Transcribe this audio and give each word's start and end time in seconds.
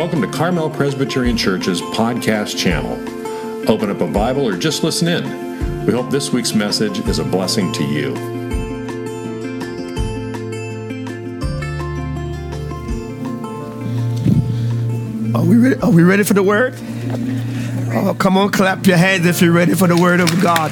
welcome 0.00 0.22
to 0.22 0.28
Carmel 0.28 0.70
Presbyterian 0.70 1.36
Church's 1.36 1.82
podcast 1.82 2.56
channel. 2.56 2.92
Open 3.70 3.90
up 3.90 4.00
a 4.00 4.06
Bible 4.06 4.48
or 4.48 4.56
just 4.56 4.82
listen 4.82 5.06
in. 5.06 5.84
We 5.84 5.92
hope 5.92 6.08
this 6.08 6.32
week's 6.32 6.54
message 6.54 7.00
is 7.00 7.18
a 7.18 7.24
blessing 7.24 7.70
to 7.74 7.84
you. 7.84 8.14
Are 15.34 15.44
we 15.44 15.58
ready, 15.58 15.78
are 15.82 15.90
we 15.90 16.02
ready 16.02 16.22
for 16.22 16.32
the 16.32 16.42
word? 16.42 16.76
Oh, 17.92 18.16
come 18.18 18.38
on, 18.38 18.52
clap 18.52 18.86
your 18.86 18.96
hands 18.96 19.26
if 19.26 19.42
you're 19.42 19.52
ready 19.52 19.74
for 19.74 19.86
the 19.86 19.98
word 19.98 20.20
of 20.20 20.30
God. 20.40 20.70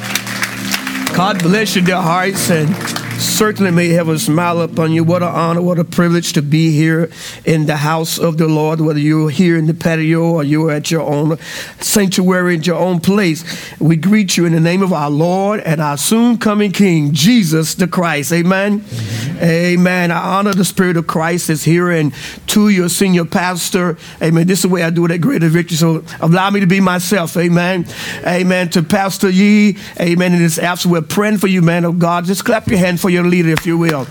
God 1.15 1.43
bless 1.43 1.77
you, 1.77 1.83
dear 1.83 2.01
hearts, 2.01 2.51
and 2.51 2.75
certainly 3.19 3.71
may 3.71 3.89
have 3.91 4.09
a 4.09 4.19
smile 4.19 4.61
upon 4.61 4.93
you. 4.93 5.05
What 5.05 5.23
an 5.23 5.29
honor, 5.29 5.61
what 5.61 5.79
a 5.79 5.85
privilege 5.85 6.33
to 6.35 6.43
be 6.43 6.73
here 6.73 7.11
in 7.45 7.67
the 7.67 7.77
house 7.77 8.19
of 8.19 8.39
the 8.39 8.47
Lord, 8.49 8.81
whether 8.81 8.99
you're 8.99 9.31
here 9.31 9.57
in 9.57 9.67
the 9.67 9.75
patio 9.75 10.23
or 10.23 10.45
you're 10.45 10.71
at 10.71 10.91
your 10.91 11.03
own 11.03 11.39
sanctuary, 11.81 12.57
at 12.57 12.67
your 12.67 12.79
own 12.79 13.01
place. 13.01 13.45
We 13.81 13.97
greet 13.97 14.37
you 14.37 14.47
in 14.47 14.53
the 14.53 14.61
name 14.61 14.83
of 14.83 14.93
our 14.93 15.11
Lord 15.11 15.61
and 15.61 15.81
our 15.81 15.97
soon 15.97 16.39
coming 16.39 16.73
King, 16.73 17.13
Jesus 17.13 17.75
the 17.75 17.89
Christ. 17.89 18.33
Amen. 18.33 18.85
Amen. 18.93 19.28
Amen. 19.41 20.11
I 20.11 20.39
honor 20.39 20.55
the 20.55 20.65
Spirit 20.65 20.97
of 20.97 21.07
Christ 21.07 21.49
that's 21.49 21.65
here 21.65 21.91
and 21.91 22.13
to 22.49 22.69
your 22.69 22.89
senior 22.89 23.25
pastor. 23.25 23.97
Amen. 24.23 24.47
This 24.47 24.61
is 24.61 24.63
the 24.63 24.69
way 24.69 24.83
I 24.83 24.91
do 24.91 25.05
it 25.05 25.11
at 25.11 25.21
Greater 25.21 25.49
Victory. 25.49 25.77
So 25.77 26.05
allow 26.21 26.51
me 26.51 26.61
to 26.61 26.67
be 26.67 26.81
myself. 26.81 27.37
Amen. 27.37 27.87
Amen. 28.27 28.71
To 28.71 28.83
Pastor 28.83 29.31
Yee. 29.31 29.77
Amen. 30.01 30.33
In 30.33 30.41
this 30.41 30.59
absence, 30.59 30.91
we're 30.91 31.03
praying 31.03 31.39
for 31.39 31.47
you, 31.47 31.63
man 31.63 31.85
of 31.85 31.99
God. 31.99 32.25
Just 32.25 32.45
clap 32.45 32.69
your 32.69 32.79
hand 32.79 33.01
for 33.01 33.11
your 33.11 33.25
leader, 33.25 33.51
if 33.51 33.67
you 33.67 33.79
will. 33.79 34.07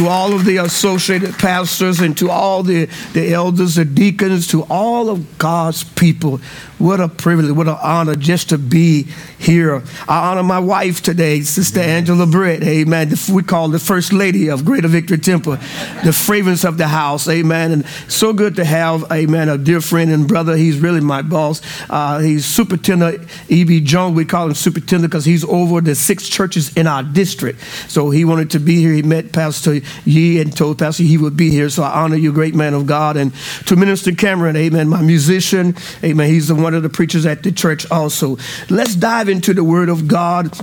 To 0.00 0.08
all 0.08 0.32
of 0.32 0.46
the 0.46 0.56
associated 0.56 1.34
pastors 1.34 2.00
and 2.00 2.16
to 2.16 2.30
all 2.30 2.62
the, 2.62 2.86
the 3.12 3.34
elders, 3.34 3.74
the 3.74 3.84
deacons, 3.84 4.46
to 4.46 4.62
all 4.70 5.10
of 5.10 5.36
God's 5.36 5.84
people, 5.84 6.40
what 6.78 6.98
a 7.00 7.08
privilege, 7.08 7.52
what 7.52 7.68
an 7.68 7.76
honor 7.82 8.14
just 8.14 8.48
to 8.48 8.56
be 8.56 9.02
here. 9.38 9.82
I 10.08 10.30
honor 10.30 10.42
my 10.42 10.58
wife 10.58 11.02
today, 11.02 11.42
Sister 11.42 11.80
Angela 11.80 12.26
Britt. 12.26 12.62
Amen. 12.62 13.12
We 13.30 13.42
call 13.42 13.68
the 13.68 13.78
First 13.78 14.14
Lady 14.14 14.48
of 14.48 14.64
Greater 14.64 14.88
Victory 14.88 15.18
Temple, 15.18 15.58
the 16.02 16.14
fragrance 16.14 16.64
of 16.64 16.78
the 16.78 16.88
house. 16.88 17.28
Amen. 17.28 17.70
And 17.70 17.86
so 18.08 18.32
good 18.32 18.56
to 18.56 18.64
have, 18.64 19.04
amen, 19.12 19.50
a 19.50 19.58
dear 19.58 19.82
friend 19.82 20.10
and 20.10 20.26
brother. 20.26 20.56
He's 20.56 20.78
really 20.78 21.02
my 21.02 21.20
boss. 21.20 21.60
Uh, 21.90 22.20
he's 22.20 22.46
Superintendent 22.46 23.28
E.B. 23.50 23.82
Jones. 23.82 24.16
We 24.16 24.24
call 24.24 24.46
him 24.46 24.54
Superintendent 24.54 25.10
because 25.10 25.26
he's 25.26 25.44
over 25.44 25.82
the 25.82 25.94
six 25.94 26.26
churches 26.26 26.74
in 26.78 26.86
our 26.86 27.02
district. 27.02 27.60
So 27.88 28.08
he 28.08 28.24
wanted 28.24 28.52
to 28.52 28.58
be 28.58 28.76
here. 28.76 28.94
He 28.94 29.02
met 29.02 29.32
Pastor 29.32 29.80
Yee 30.04 30.40
and 30.40 30.56
told 30.56 30.78
Pastor 30.78 31.02
he 31.02 31.18
would 31.18 31.36
be 31.36 31.50
here. 31.50 31.68
So 31.68 31.82
I 31.82 32.02
honor 32.02 32.16
you, 32.16 32.32
great 32.32 32.54
man 32.54 32.74
of 32.74 32.86
God. 32.86 33.16
And 33.16 33.34
to 33.66 33.76
Minister 33.76 34.12
Cameron, 34.12 34.56
amen, 34.56 34.88
my 34.88 35.02
musician. 35.02 35.76
Amen. 36.02 36.28
He's 36.28 36.52
one 36.52 36.70
one 36.70 36.76
of 36.76 36.84
the 36.84 36.88
preachers 36.88 37.26
at 37.26 37.42
the 37.42 37.50
church 37.50 37.90
also. 37.90 38.36
Let's 38.68 38.94
dive 38.94 39.28
into 39.28 39.52
the 39.52 39.64
Word 39.64 39.88
of 39.88 40.06
God 40.06 40.56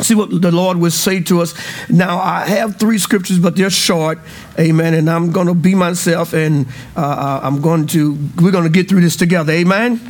see 0.00 0.14
what 0.14 0.30
the 0.40 0.50
Lord 0.50 0.78
would 0.78 0.92
say 0.92 1.20
to 1.20 1.42
us. 1.42 1.54
Now, 1.88 2.18
I 2.18 2.46
have 2.46 2.76
three 2.76 2.98
scriptures, 2.98 3.38
but 3.38 3.54
they're 3.54 3.70
short. 3.70 4.18
Amen. 4.58 4.94
And 4.94 5.08
I'm 5.08 5.30
going 5.30 5.46
to 5.46 5.54
be 5.54 5.74
myself, 5.74 6.32
and 6.32 6.66
uh, 6.96 7.00
uh, 7.00 7.40
I'm 7.42 7.60
going 7.60 7.86
to, 7.88 8.18
we're 8.40 8.50
going 8.50 8.64
to 8.64 8.70
get 8.70 8.88
through 8.88 9.02
this 9.02 9.16
together. 9.16 9.52
Amen. 9.52 10.00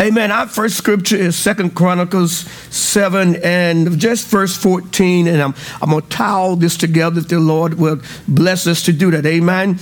Amen. 0.00 0.30
Our 0.30 0.46
first 0.46 0.78
scripture 0.78 1.16
is 1.16 1.36
Second 1.36 1.74
Chronicles 1.74 2.32
7 2.74 3.36
and 3.44 3.98
just 3.98 4.28
verse 4.28 4.56
14. 4.56 5.26
And 5.26 5.42
I'm, 5.42 5.54
I'm 5.82 5.90
going 5.90 6.00
to 6.00 6.08
tie 6.08 6.30
all 6.30 6.56
this 6.56 6.78
together 6.78 7.20
if 7.20 7.28
the 7.28 7.38
Lord 7.38 7.74
will 7.74 8.00
bless 8.26 8.66
us 8.66 8.82
to 8.84 8.94
do 8.94 9.10
that. 9.10 9.26
Amen. 9.26 9.78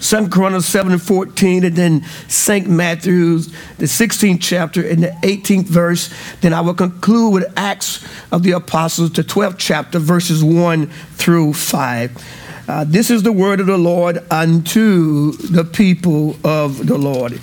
Second 0.00 0.32
Chronicles 0.32 0.64
7 0.64 0.90
and 0.90 1.02
14, 1.02 1.66
and 1.66 1.76
then 1.76 2.02
St. 2.28 2.66
Matthew's, 2.66 3.52
the 3.76 3.84
16th 3.84 4.38
chapter 4.40 4.88
and 4.88 5.02
the 5.02 5.08
18th 5.22 5.66
verse. 5.66 6.08
Then 6.40 6.54
I 6.54 6.62
will 6.62 6.72
conclude 6.72 7.34
with 7.34 7.52
Acts 7.58 8.02
of 8.32 8.42
the 8.42 8.52
Apostles, 8.52 9.12
the 9.12 9.22
12th 9.22 9.56
chapter, 9.58 9.98
verses 9.98 10.42
1 10.42 10.86
through 10.86 11.52
5. 11.52 12.24
Uh, 12.68 12.84
this 12.84 13.10
is 13.10 13.22
the 13.22 13.32
word 13.32 13.60
of 13.60 13.66
the 13.66 13.76
Lord 13.76 14.24
unto 14.30 15.32
the 15.32 15.62
people 15.62 16.38
of 16.42 16.86
the 16.86 16.96
Lord. 16.96 17.38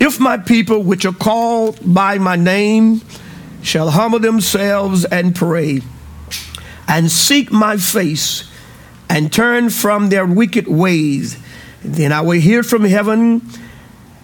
If 0.00 0.18
my 0.18 0.38
people, 0.38 0.82
which 0.82 1.04
are 1.04 1.12
called 1.12 1.78
by 1.84 2.18
my 2.18 2.34
name, 2.34 3.02
shall 3.62 3.90
humble 3.90 4.18
themselves 4.18 5.04
and 5.04 5.36
pray, 5.36 5.82
and 6.88 7.10
seek 7.10 7.52
my 7.52 7.76
face, 7.76 8.50
and 9.10 9.30
turn 9.30 9.68
from 9.68 10.08
their 10.08 10.24
wicked 10.24 10.66
ways. 10.66 11.38
Then 11.82 12.12
I 12.12 12.22
will 12.22 12.40
hear 12.40 12.62
from 12.62 12.84
heaven 12.84 13.42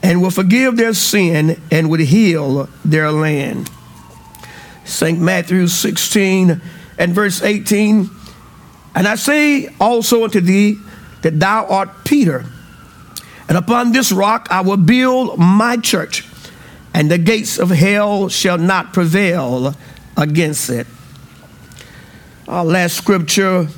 and 0.03 0.23
will 0.23 0.31
forgive 0.31 0.77
their 0.77 0.95
sin 0.95 1.61
and 1.71 1.91
will 1.91 2.01
heal 2.01 2.69
their 2.85 3.11
land. 3.11 3.71
St. 4.85 5.19
Matthew 5.19 5.67
16 5.67 6.61
and 6.99 7.15
verse 7.15 7.43
18. 7.43 8.09
And 8.95 9.09
I 9.09 9.17
say 9.17 9.69
also 9.81 10.25
unto 10.25 10.41
thee 10.41 10.79
that 11.23 11.41
thou 11.41 11.67
art 11.67 12.05
Peter, 12.05 12.47
and 13.49 13.57
upon 13.57 13.93
this 13.93 14.13
rock 14.13 14.49
I 14.51 14.61
will 14.61 14.77
build 14.77 15.39
my 15.39 15.77
church, 15.77 16.27
and 16.95 17.11
the 17.11 17.19
gates 17.19 17.59
of 17.59 17.71
hell 17.71 18.29
shall 18.29 18.59
not 18.59 18.93
prevail 18.93 19.75
against 20.17 20.71
it. 20.71 20.87
Our 22.49 22.65
last 22.65 22.97
scripture 22.97 23.69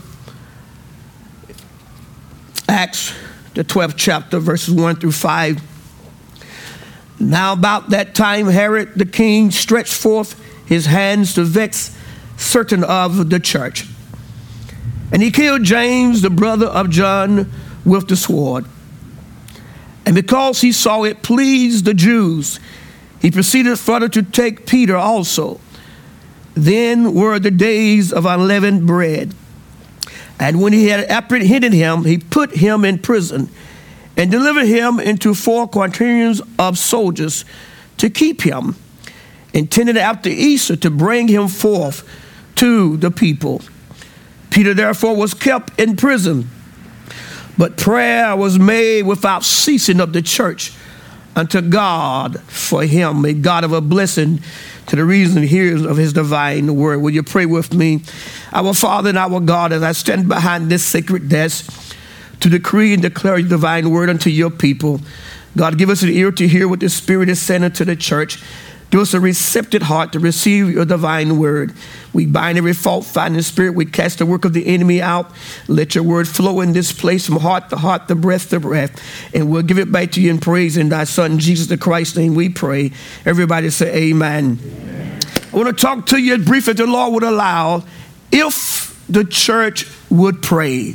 Acts, 2.69 3.15
the 3.55 3.65
12th 3.65 3.95
chapter, 3.97 4.39
verses 4.39 4.75
1 4.75 4.97
through 4.97 5.13
5. 5.13 5.61
Now, 7.19 7.55
about 7.55 7.91
that 7.91 8.15
time, 8.15 8.47
Herod 8.47 8.93
the 8.95 9.07
king 9.07 9.51
stretched 9.51 9.95
forth 9.95 10.39
his 10.67 10.85
hands 10.87 11.35
to 11.35 11.45
vex 11.45 11.97
certain 12.37 12.85
of 12.85 13.31
the 13.31 13.41
church. 13.41 13.87
And 15.11 15.23
he 15.23 15.31
killed 15.31 15.65
James, 15.65 16.21
the 16.21 16.31
brother 16.31 16.67
of 16.67 16.91
John, 16.91 17.51
with 17.85 18.07
the 18.09 18.17
sword. 18.17 18.67
And 20.09 20.15
because 20.15 20.63
he 20.63 20.73
saw 20.73 21.03
it 21.03 21.23
pleased 21.23 21.85
the 21.85 21.93
Jews, 21.93 22.59
he 23.21 23.31
proceeded 23.31 23.79
further 23.79 24.09
to 24.09 24.23
take 24.23 24.65
Peter 24.65 24.97
also. 24.97 25.61
Then 26.55 27.13
were 27.13 27.39
the 27.39 27.51
days 27.51 28.11
of 28.11 28.25
unleavened 28.25 28.87
bread. 28.87 29.35
And 30.41 30.63
when 30.63 30.73
he 30.73 30.87
had 30.87 31.05
apprehended 31.11 31.75
him, 31.75 32.07
he 32.07 32.17
put 32.17 32.53
him 32.53 32.87
in 32.87 33.01
prison 33.01 33.51
and 34.17 34.31
delivered 34.31 34.65
him 34.65 34.99
into 34.99 35.35
four 35.35 35.69
quaternions 35.69 36.41
of 36.59 36.79
soldiers 36.79 37.45
to 37.99 38.09
keep 38.09 38.41
him, 38.41 38.77
intended 39.53 39.99
after 39.99 40.31
Easter 40.31 40.77
to 40.77 40.91
bring 40.91 41.29
him 41.29 41.49
forth 41.49 42.03
to 42.55 42.97
the 42.97 43.11
people. 43.11 43.61
Peter 44.49 44.73
therefore 44.73 45.15
was 45.15 45.35
kept 45.35 45.79
in 45.79 45.97
prison, 45.97 46.49
but 47.59 47.77
prayer 47.77 48.37
was 48.37 48.59
made 48.59 49.03
without 49.03 49.45
ceasing 49.45 50.01
of 50.01 50.13
the 50.13 50.23
church 50.23 50.73
unto 51.35 51.61
God 51.61 52.41
for 52.43 52.85
him. 52.85 53.23
May 53.23 53.35
God 53.35 53.65
have 53.65 53.73
a 53.73 53.81
blessing 53.81 54.41
to 54.87 54.97
the 54.97 55.05
reason 55.05 55.43
hears 55.43 55.85
of 55.85 55.97
his 55.97 56.13
divine 56.13 56.75
word. 56.77 56.99
Will 56.99 57.11
you 57.11 57.23
pray 57.23 57.47
with 57.47 57.75
me? 57.75 58.03
Our 58.53 58.73
Father 58.75 59.11
and 59.11 59.19
our 59.19 59.41
God, 59.41 59.73
as 59.73 59.83
I 59.83 59.93
stand 59.93 60.29
behind 60.29 60.71
this 60.71 60.85
sacred 60.85 61.29
desk 61.29 61.71
to 62.41 62.49
decree 62.49 62.95
and 62.95 63.03
declare 63.03 63.39
your 63.39 63.49
divine 63.49 63.91
word 63.91 64.09
unto 64.09 64.31
your 64.31 64.51
people. 64.51 65.01
God, 65.57 65.77
give 65.77 65.91
us 65.91 66.03
an 66.03 66.09
ear 66.09 66.31
to 66.33 66.49
hear 66.49 66.69
what 66.69 66.81
the 66.81 66.89
Spirit 66.89 67.29
is 67.29 67.41
saying 67.41 67.71
to 67.71 67.85
the 67.85 67.97
church. 67.97 68.43
Give 68.91 69.01
us 69.01 69.13
a 69.13 69.21
receptive 69.21 69.83
heart 69.83 70.13
to 70.13 70.19
receive 70.19 70.71
your 70.71 70.87
divine 70.87 71.39
word. 71.39 71.75
We 72.15 72.25
bind 72.25 72.57
every 72.57 72.73
fault 72.73 73.05
finding 73.05 73.43
spirit. 73.43 73.75
We 73.75 73.85
cast 73.85 74.19
the 74.19 74.25
work 74.27 74.47
of 74.47 74.55
the 74.55 74.67
enemy 74.67 75.03
out. 75.03 75.31
Let 75.67 75.95
your 75.95 76.05
word 76.05 76.27
flow 76.27 76.63
in 76.63 76.73
this 76.73 76.91
place 76.91 77.27
from 77.27 77.37
heart 77.37 77.69
to 77.69 77.77
heart, 77.77 78.09
the 78.09 78.15
breath 78.15 78.49
to 78.51 78.61
breath. 78.61 78.99
And 79.35 79.51
we'll 79.51 79.63
give 79.63 79.79
it 79.79 79.93
back 79.93 80.13
to 80.13 80.23
you 80.23 80.31
in 80.31 80.39
praise 80.39 80.79
in 80.79 80.89
thy 80.89 81.05
Son, 81.05 81.39
Jesus 81.39 81.67
the 81.67 81.77
Christ, 81.77 82.17
name 82.17 82.35
we 82.35 82.49
pray. 82.49 82.93
Everybody 83.27 83.69
say 83.69 83.95
amen. 84.09 84.59
amen. 84.63 85.21
I 85.53 85.57
want 85.57 85.69
to 85.69 85.83
talk 85.83 86.07
to 86.07 86.19
you 86.19 86.39
briefly, 86.39 86.71
if 86.71 86.79
the 86.79 86.87
Lord 86.87 87.13
would 87.13 87.23
allow, 87.25 87.85
if 88.33 89.05
the 89.09 89.25
church 89.25 89.87
would 90.09 90.43
pray. 90.43 90.95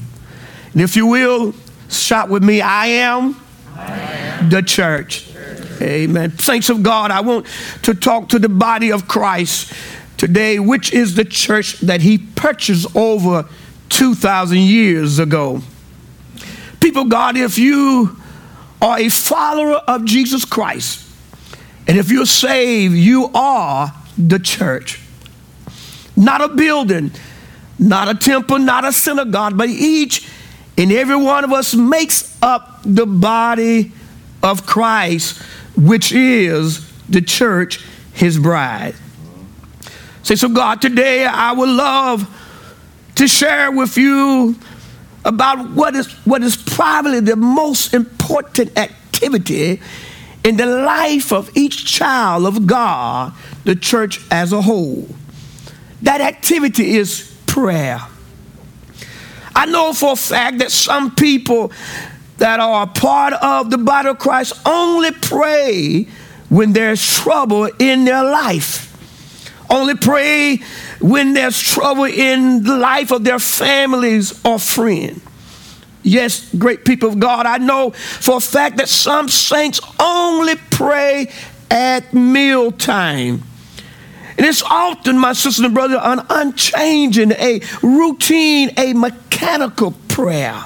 And 0.73 0.81
if 0.81 0.95
you 0.95 1.05
will, 1.05 1.53
shout 1.89 2.29
with 2.29 2.43
me, 2.43 2.61
I 2.61 2.87
am, 2.87 3.39
I 3.75 3.91
am. 3.91 4.49
the 4.49 4.63
church. 4.63 5.32
Amen. 5.81 6.37
Saints 6.37 6.69
of 6.69 6.83
God, 6.83 7.11
I 7.11 7.21
want 7.21 7.45
to 7.83 7.93
talk 7.93 8.29
to 8.29 8.39
the 8.39 8.49
body 8.49 8.91
of 8.91 9.07
Christ 9.07 9.73
today, 10.17 10.59
which 10.59 10.93
is 10.93 11.15
the 11.15 11.25
church 11.25 11.79
that 11.79 12.01
he 12.01 12.17
purchased 12.17 12.95
over 12.95 13.47
2,000 13.89 14.57
years 14.57 15.19
ago. 15.19 15.61
People, 16.79 17.05
God, 17.05 17.37
if 17.37 17.57
you 17.57 18.17
are 18.81 18.99
a 18.99 19.09
follower 19.09 19.75
of 19.87 20.05
Jesus 20.05 20.45
Christ, 20.45 21.07
and 21.87 21.97
if 21.97 22.09
you're 22.09 22.25
saved, 22.25 22.95
you 22.95 23.29
are 23.33 23.93
the 24.17 24.39
church. 24.39 25.01
Not 26.15 26.41
a 26.41 26.47
building, 26.49 27.11
not 27.79 28.07
a 28.07 28.15
temple, 28.15 28.59
not 28.59 28.85
a 28.85 28.93
synagogue, 28.93 29.57
but 29.57 29.69
each 29.69 30.29
And 30.77 30.91
every 30.91 31.15
one 31.15 31.43
of 31.43 31.51
us 31.51 31.75
makes 31.75 32.35
up 32.41 32.79
the 32.83 33.05
body 33.05 33.91
of 34.41 34.65
Christ, 34.65 35.41
which 35.75 36.11
is 36.11 36.89
the 37.09 37.21
church, 37.21 37.83
his 38.13 38.39
bride. 38.39 38.95
Say, 40.23 40.35
so 40.35 40.49
God, 40.49 40.81
today 40.81 41.25
I 41.25 41.51
would 41.51 41.69
love 41.69 42.29
to 43.15 43.27
share 43.27 43.71
with 43.71 43.97
you 43.97 44.55
about 45.25 45.71
what 45.71 45.95
is, 45.95 46.11
what 46.25 46.41
is 46.43 46.57
probably 46.57 47.19
the 47.19 47.35
most 47.35 47.93
important 47.93 48.77
activity 48.77 49.81
in 50.43 50.57
the 50.57 50.65
life 50.65 51.31
of 51.31 51.49
each 51.55 51.85
child 51.85 52.45
of 52.45 52.67
God, 52.67 53.33
the 53.63 53.75
church 53.75 54.19
as 54.29 54.51
a 54.51 54.61
whole. 54.61 55.07
That 56.01 56.19
activity 56.21 56.97
is 56.97 57.33
prayer. 57.47 58.01
I 59.55 59.65
know 59.67 59.93
for 59.93 60.13
a 60.13 60.15
fact 60.15 60.57
that 60.57 60.71
some 60.71 61.15
people 61.15 61.71
that 62.37 62.59
are 62.59 62.87
part 62.87 63.33
of 63.33 63.69
the 63.69 63.77
body 63.77 64.09
of 64.09 64.19
Christ 64.19 64.53
only 64.65 65.11
pray 65.11 66.07
when 66.49 66.73
there's 66.73 67.05
trouble 67.05 67.69
in 67.79 68.05
their 68.05 68.23
life. 68.23 68.89
Only 69.69 69.95
pray 69.95 70.57
when 70.99 71.33
there's 71.33 71.59
trouble 71.59 72.03
in 72.03 72.63
the 72.63 72.77
life 72.77 73.11
of 73.11 73.23
their 73.23 73.39
families 73.39 74.43
or 74.45 74.59
friends. 74.59 75.21
Yes, 76.03 76.53
great 76.53 76.83
people 76.83 77.09
of 77.09 77.19
God, 77.19 77.45
I 77.45 77.57
know 77.59 77.91
for 77.91 78.37
a 78.37 78.41
fact 78.41 78.77
that 78.77 78.89
some 78.89 79.29
saints 79.29 79.79
only 79.99 80.55
pray 80.69 81.31
at 81.71 82.13
mealtime. 82.13 83.41
And 84.37 84.45
it's 84.45 84.63
often, 84.63 85.17
my 85.17 85.33
sisters 85.33 85.63
and 85.63 85.73
brother, 85.73 85.99
an 86.03 86.25
unchanging, 86.29 87.31
a 87.33 87.61
routine, 87.81 88.71
a 88.77 88.93
mechanical 88.93 89.91
prayer 90.09 90.65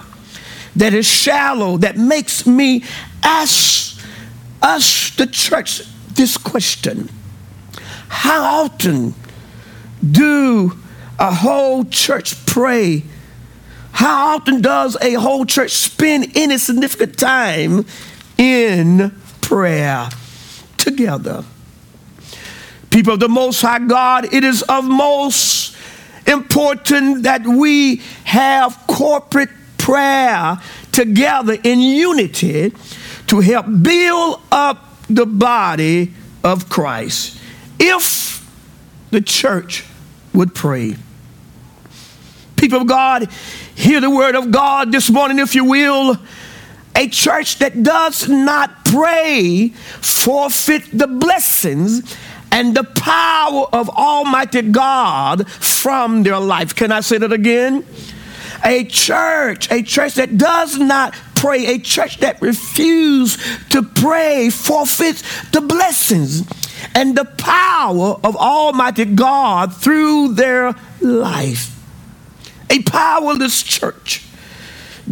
that 0.78 0.94
is 0.94 1.06
shallow, 1.06 1.78
that 1.78 1.98
makes 1.98 2.46
me 2.46 2.84
ask 3.24 4.00
us, 4.62 5.16
the 5.16 5.28
church, 5.28 5.82
this 6.14 6.38
question 6.38 7.10
How 8.08 8.64
often 8.64 9.14
do 10.10 10.78
a 11.20 11.34
whole 11.34 11.84
church 11.86 12.46
pray? 12.46 13.04
How 13.92 14.36
often 14.36 14.62
does 14.62 14.96
a 15.02 15.14
whole 15.14 15.46
church 15.46 15.72
spend 15.72 16.38
any 16.38 16.60
significant 16.60 17.18
time 17.18 17.86
in 18.38 19.12
prayer 19.42 20.10
together? 20.78 21.44
People 22.92 23.14
of 23.14 23.20
the 23.20 23.30
Most 23.30 23.62
High 23.62 23.80
God, 23.80 24.32
it 24.32 24.44
is 24.44 24.62
of 24.64 24.86
most 24.86 25.76
important 26.28 27.24
that 27.24 27.48
we 27.48 27.98
have 28.26 28.84
corporate 28.88 29.50
prayer 29.88 30.60
together 30.92 31.56
in 31.64 31.80
unity 31.80 32.74
to 33.26 33.40
help 33.40 33.66
build 33.82 34.42
up 34.52 34.84
the 35.10 35.26
body 35.26 36.12
of 36.44 36.68
Christ. 36.68 37.40
If 37.80 38.46
the 39.12 39.22
church 39.22 39.86
would 40.34 40.54
pray. 40.54 40.98
People 42.58 42.82
of 42.82 42.88
God, 42.88 43.32
hear 43.76 44.02
the 44.02 44.10
word 44.10 44.36
of 44.36 44.52
God 44.52 44.92
this 44.92 45.10
morning, 45.10 45.40
if 45.40 45.56
you 45.56 45.64
will. 45.64 46.18
A 46.94 47.08
church 47.08 47.60
that 47.60 47.82
does 47.82 48.28
not 48.28 48.84
pray 48.84 49.70
forfeit 49.70 50.84
the 50.92 51.08
blessings 51.08 52.14
and 52.52 52.76
the 52.76 52.84
power 52.84 53.68
of 53.72 53.90
Almighty 53.90 54.64
God 54.64 55.50
from 55.50 56.24
their 56.24 56.40
life. 56.40 56.76
Can 56.76 56.92
I 56.92 57.00
say 57.00 57.18
that 57.20 57.32
again? 57.32 57.86
A 58.68 58.84
church, 58.84 59.72
a 59.72 59.82
church 59.82 60.16
that 60.16 60.38
does 60.38 60.78
not 60.78 61.16
pray, 61.36 61.68
a 61.68 61.80
church 61.80 62.18
that 62.18 62.42
refuses 62.42 63.42
to 63.70 63.82
pray 63.82 64.50
forfeits 64.50 65.24
the 65.52 65.62
blessings 65.62 66.46
and 66.94 67.16
the 67.18 67.24
power 67.24 68.20
of 68.26 68.36
Almighty 68.36 69.06
God 69.06 69.74
through 69.74 70.34
their 70.34 70.76
life. 71.00 71.74
A 72.70 72.82
powerless 72.82 73.64
church 73.64 74.26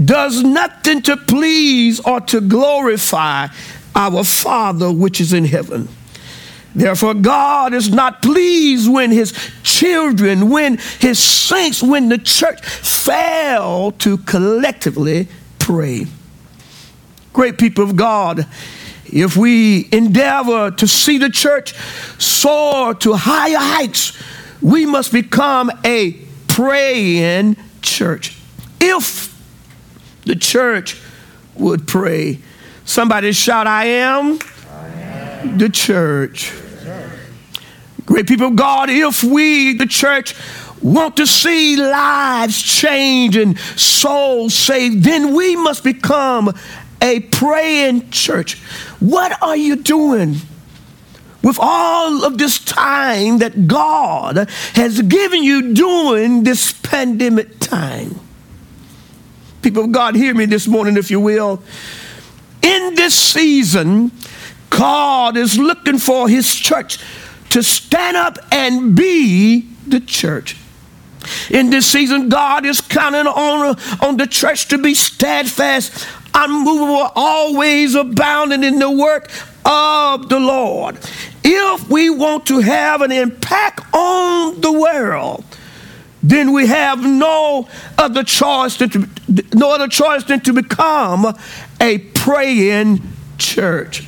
does 0.04 0.44
nothing 0.44 1.02
to 1.04 1.16
please 1.16 2.02
or 2.02 2.20
to 2.20 2.42
glorify 2.42 3.48
our 3.96 4.26
Father 4.26 4.92
which 4.92 5.22
is 5.22 5.32
in 5.32 5.46
heaven. 5.46 5.88
Therefore, 6.76 7.14
God 7.14 7.74
is 7.74 7.90
not 7.90 8.22
pleased 8.22 8.92
when 8.92 9.10
his 9.10 9.32
children, 9.64 10.50
when 10.50 10.78
his 11.00 11.18
saints, 11.18 11.82
when 11.82 12.10
the 12.10 12.18
church 12.18 12.64
fail 12.66 13.94
to 13.94 14.18
collectively 14.18 15.30
pray. 15.58 16.06
Great 17.32 17.58
people 17.58 17.84
of 17.86 17.96
God, 17.96 18.46
if 19.06 19.38
we 19.38 19.88
endeavor 19.92 20.72
to 20.72 20.88
see 20.88 21.18
the 21.18 21.30
church 21.30 21.74
soar 22.20 22.94
to 22.96 23.14
higher 23.14 23.58
heights, 23.58 24.12
we 24.62 24.86
must 24.86 25.14
become 25.14 25.72
a 25.86 26.12
praying 26.48 27.56
church. 27.82 28.38
If 28.82 29.34
the 30.26 30.36
church 30.36 31.02
would 31.56 31.88
pray, 31.88 32.40
somebody 32.84 33.32
shout, 33.32 33.66
I 33.66 33.86
am, 33.86 34.40
I 34.70 34.88
am. 34.88 35.58
the 35.58 35.70
church. 35.70 36.52
Great 38.06 38.28
people 38.28 38.48
of 38.48 38.56
God, 38.56 38.90
if 38.90 39.24
we, 39.24 39.74
the 39.74 39.88
church, 39.88 40.36
want 40.82 41.18
to 41.18 41.26
see 41.26 41.76
lives 41.76 42.62
change 42.62 43.36
and 43.36 43.58
souls 43.60 44.54
saved, 44.54 45.04
then 45.04 45.34
we 45.34 45.56
must 45.56 45.84
become 45.84 46.54
a 47.02 47.20
praying 47.22 48.10
church. 48.12 48.60
What 49.00 49.42
are 49.42 49.56
you 49.58 49.76
doing 49.78 50.36
with 51.42 51.58
all 51.60 52.24
of 52.24 52.38
this 52.38 52.60
time 52.60 53.40
that 53.40 53.68
God 53.68 54.50
has 54.74 55.02
given 55.02 55.44
you 55.44 55.74
during 55.74 56.44
this 56.44 56.72
pandemic 56.72 57.60
time? 57.60 58.20
People 59.64 59.86
of 59.86 59.92
God, 59.92 60.16
hear 60.16 60.36
me 60.36 60.46
this 60.46 60.68
morning, 60.68 60.96
if 60.96 61.10
you 61.10 61.20
will. 61.20 61.64
In 62.62 62.94
this 62.94 63.16
season, 63.16 64.12
God 64.70 65.38
is 65.38 65.58
looking 65.58 65.98
for 65.98 66.30
his 66.30 66.54
church 66.54 67.00
to 67.56 67.64
stand 67.64 68.18
up 68.18 68.38
and 68.52 68.98
be 68.98 69.62
the 69.88 70.02
church. 70.02 70.58
In 71.50 71.70
this 71.70 71.90
season, 71.90 72.28
God 72.28 72.66
is 72.66 72.82
counting 72.82 73.28
on, 73.28 73.80
on 74.02 74.18
the 74.18 74.28
church 74.28 74.68
to 74.68 74.78
be 74.78 74.94
steadfast, 74.94 76.06
unmovable, 76.34 77.10
always 77.16 77.96
abounding 77.96 78.62
in 78.66 78.80
the 78.80 78.92
work 78.92 79.32
of 79.64 80.28
the 80.28 80.38
Lord. 80.38 80.98
If 81.46 81.90
we 81.90 82.10
want 82.10 82.46
to 82.48 82.60
have 82.60 83.02
an 83.02 83.14
impact 83.14 83.86
on 83.96 84.60
the 84.60 84.74
world, 84.74 85.46
then 86.22 86.52
we 86.52 86.68
have 86.68 87.06
no 87.06 87.70
other 87.98 88.26
choice 88.26 88.76
than 88.76 88.90
to, 88.90 89.08
no 89.54 89.74
other 89.74 89.88
choice 89.88 90.26
than 90.26 90.42
to 90.42 90.52
become 90.52 91.34
a 91.80 92.00
praying 92.00 93.02
church. 93.38 94.06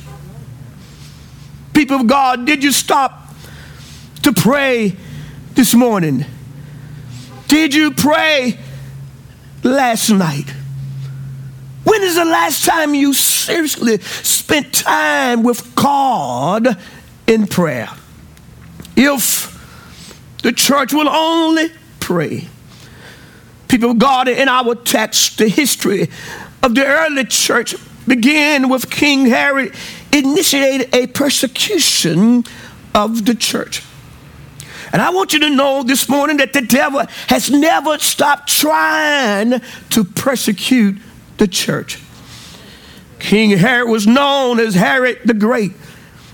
People 1.72 2.00
of 2.00 2.06
God, 2.06 2.44
did 2.44 2.62
you 2.62 2.72
stop 2.72 3.17
to 4.22 4.32
pray 4.32 4.96
this 5.54 5.74
morning? 5.74 6.24
Did 7.48 7.74
you 7.74 7.92
pray 7.92 8.58
last 9.62 10.10
night? 10.10 10.52
When 11.84 12.02
is 12.02 12.16
the 12.16 12.24
last 12.24 12.64
time 12.64 12.94
you 12.94 13.14
seriously 13.14 13.98
spent 13.98 14.74
time 14.74 15.42
with 15.42 15.74
God 15.74 16.76
in 17.26 17.46
prayer? 17.46 17.88
If 18.96 19.56
the 20.42 20.52
church 20.52 20.92
will 20.92 21.08
only 21.08 21.70
pray. 22.00 22.48
People 23.68 23.90
of 23.90 23.98
God, 23.98 24.28
in 24.28 24.48
our 24.48 24.74
text, 24.74 25.38
the 25.38 25.48
history 25.48 26.08
of 26.62 26.74
the 26.74 26.84
early 26.84 27.24
church 27.24 27.74
began 28.06 28.68
with 28.68 28.90
King 28.90 29.26
Herod 29.26 29.74
initiated 30.12 30.94
a 30.94 31.06
persecution 31.08 32.44
of 32.94 33.26
the 33.26 33.34
church. 33.34 33.82
And 34.92 35.02
I 35.02 35.10
want 35.10 35.32
you 35.32 35.40
to 35.40 35.50
know 35.50 35.82
this 35.82 36.08
morning 36.08 36.38
that 36.38 36.52
the 36.52 36.62
devil 36.62 37.04
has 37.28 37.50
never 37.50 37.98
stopped 37.98 38.48
trying 38.48 39.60
to 39.90 40.04
persecute 40.04 40.96
the 41.36 41.48
church. 41.48 42.00
King 43.18 43.50
Herod 43.50 43.88
was 43.88 44.06
known 44.06 44.60
as 44.60 44.74
Herod 44.74 45.20
the 45.24 45.34
Great. 45.34 45.72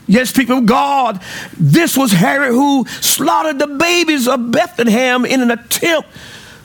Yes, 0.06 0.32
people 0.32 0.58
of 0.58 0.66
God, 0.66 1.22
this 1.58 1.96
was 1.96 2.12
Herod 2.12 2.50
who 2.50 2.84
slaughtered 2.86 3.58
the 3.58 3.66
babies 3.66 4.28
of 4.28 4.50
Bethlehem 4.50 5.24
in 5.24 5.40
an 5.40 5.50
attempt 5.50 6.08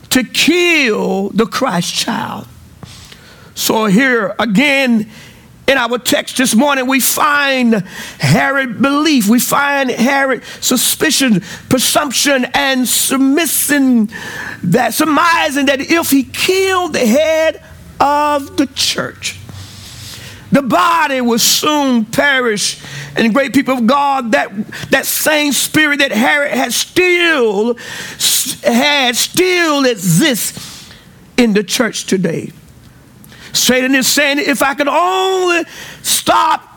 to 0.09 0.23
kill 0.23 1.29
the 1.29 1.45
Christ 1.45 1.95
child. 1.95 2.47
So, 3.55 3.85
here 3.85 4.35
again, 4.39 5.09
in 5.69 5.77
our 5.77 5.99
text 5.99 6.37
this 6.37 6.55
morning, 6.55 6.87
we 6.87 6.99
find 6.99 7.75
Herod 8.17 8.81
belief, 8.81 9.29
we 9.29 9.39
find 9.39 9.91
Herod 9.91 10.43
suspicion, 10.61 11.41
presumption, 11.69 12.45
and 12.55 12.87
submission 12.87 14.09
that 14.63 14.95
surmising 14.95 15.67
that 15.67 15.79
if 15.79 16.09
he 16.09 16.23
killed 16.23 16.93
the 16.93 17.05
head 17.05 17.63
of 17.99 18.57
the 18.57 18.65
church. 18.65 19.39
The 20.51 20.63
body 20.63 21.21
will 21.21 21.37
soon 21.37 22.05
perish. 22.05 22.81
And 23.15 23.31
great 23.31 23.53
people 23.53 23.75
of 23.75 23.85
God, 23.85 24.31
that, 24.31 24.49
that 24.89 25.05
same 25.05 25.53
spirit 25.53 25.99
that 25.99 26.11
Herod 26.11 26.51
has 26.51 26.75
still 26.75 27.75
had 28.63 29.15
still 29.15 29.85
exists 29.85 30.89
in 31.37 31.53
the 31.53 31.63
church 31.63 32.05
today. 32.05 32.51
Satan 33.53 33.95
is 33.95 34.07
saying, 34.07 34.39
if 34.39 34.61
I 34.61 34.73
could 34.73 34.87
only 34.87 35.63
stop 36.01 36.69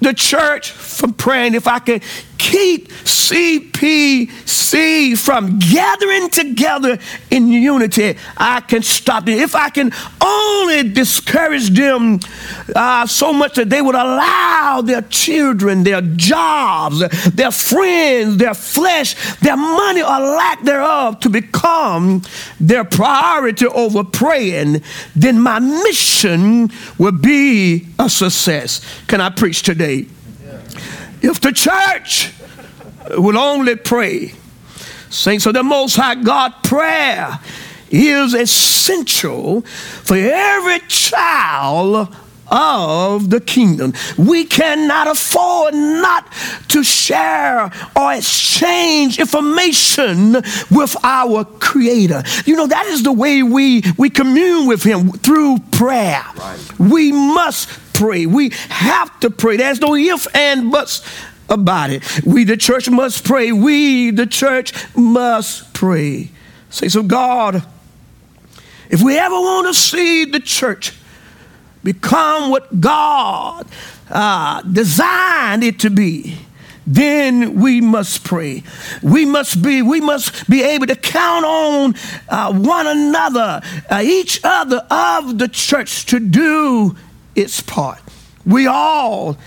the 0.00 0.12
church 0.12 0.70
from 0.70 1.14
praying, 1.14 1.54
if 1.54 1.66
I 1.66 1.78
can 1.78 2.00
keep 2.38 2.88
CPC 2.88 5.18
from 5.18 5.58
gathering 5.58 6.28
together 6.30 6.98
in 7.30 7.48
unity, 7.48 8.16
I 8.36 8.60
can 8.60 8.82
stop 8.82 9.28
it. 9.28 9.38
If 9.38 9.54
I 9.54 9.70
can 9.70 9.92
only 10.20 10.90
discourage 10.90 11.70
them 11.70 12.20
uh, 12.74 13.06
so 13.06 13.32
much 13.32 13.54
that 13.56 13.70
they 13.70 13.80
would 13.80 13.94
allow 13.94 14.55
their 14.82 15.02
children, 15.02 15.84
their 15.84 16.00
jobs, 16.00 16.98
their 17.28 17.50
friends, 17.50 18.36
their 18.36 18.54
flesh, 18.54 19.14
their 19.40 19.56
money 19.56 20.02
or 20.02 20.18
lack 20.20 20.62
thereof 20.62 21.20
to 21.20 21.30
become 21.30 22.22
their 22.60 22.84
priority 22.84 23.66
over 23.66 24.04
praying, 24.04 24.82
then 25.14 25.40
my 25.40 25.58
mission 25.58 26.70
will 26.98 27.12
be 27.12 27.86
a 27.98 28.08
success. 28.08 28.80
Can 29.06 29.20
I 29.20 29.30
preach 29.30 29.62
today? 29.62 30.06
If 31.22 31.40
the 31.40 31.52
church 31.52 32.32
will 33.10 33.38
only 33.38 33.76
pray, 33.76 34.32
saints 35.10 35.46
of 35.46 35.54
the 35.54 35.62
Most 35.62 35.96
High 35.96 36.16
God, 36.16 36.52
prayer 36.62 37.40
is 37.90 38.34
essential 38.34 39.62
for 39.62 40.16
every 40.16 40.80
child 40.88 42.14
of 42.48 43.30
the 43.30 43.40
kingdom. 43.40 43.92
We 44.16 44.44
cannot 44.44 45.08
afford 45.08 45.74
not 45.74 46.32
to 46.68 46.82
share 46.82 47.70
or 47.96 48.12
exchange 48.12 49.18
information 49.18 50.34
with 50.70 50.96
our 51.02 51.44
creator. 51.44 52.22
You 52.44 52.56
know, 52.56 52.66
that 52.66 52.86
is 52.86 53.02
the 53.02 53.12
way 53.12 53.42
we, 53.42 53.82
we 53.96 54.10
commune 54.10 54.66
with 54.66 54.82
him 54.82 55.10
through 55.10 55.58
prayer. 55.72 56.24
Right. 56.36 56.78
We 56.78 57.12
must 57.12 57.68
pray. 57.92 58.26
We 58.26 58.50
have 58.68 59.18
to 59.20 59.30
pray. 59.30 59.56
There's 59.56 59.80
no 59.80 59.94
if 59.94 60.26
and 60.34 60.70
buts 60.70 61.02
about 61.48 61.90
it. 61.90 62.24
We, 62.24 62.44
the 62.44 62.56
church, 62.56 62.88
must 62.90 63.24
pray. 63.24 63.52
We, 63.52 64.10
the 64.10 64.26
church, 64.26 64.72
must 64.96 65.72
pray. 65.72 66.30
Say, 66.70 66.88
so 66.88 67.02
God, 67.02 67.64
if 68.90 69.02
we 69.02 69.18
ever 69.18 69.34
want 69.34 69.68
to 69.68 69.74
see 69.74 70.24
the 70.24 70.40
church 70.40 70.92
become 71.86 72.50
what 72.50 72.80
God 72.80 73.64
uh, 74.10 74.60
designed 74.62 75.62
it 75.62 75.78
to 75.78 75.88
be, 75.88 76.36
then 76.84 77.60
we 77.60 77.80
must 77.80 78.24
pray. 78.24 78.64
We 79.02 79.24
must 79.24 79.62
be, 79.62 79.82
we 79.82 80.00
must 80.00 80.50
be 80.50 80.62
able 80.64 80.88
to 80.88 80.96
count 80.96 81.44
on 81.44 81.94
uh, 82.28 82.52
one 82.52 82.88
another, 82.88 83.62
uh, 83.88 84.02
each 84.04 84.40
other 84.42 84.84
of 84.90 85.38
the 85.38 85.46
church 85.46 86.06
to 86.06 86.18
do 86.18 86.96
its 87.36 87.60
part. 87.60 88.00
We 88.44 88.66
all 88.66 89.38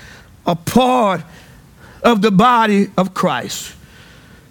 are 0.45 0.55
part 0.55 1.21
of 2.01 2.21
the 2.21 2.31
body 2.31 2.87
of 2.97 3.13
Christ. 3.13 3.75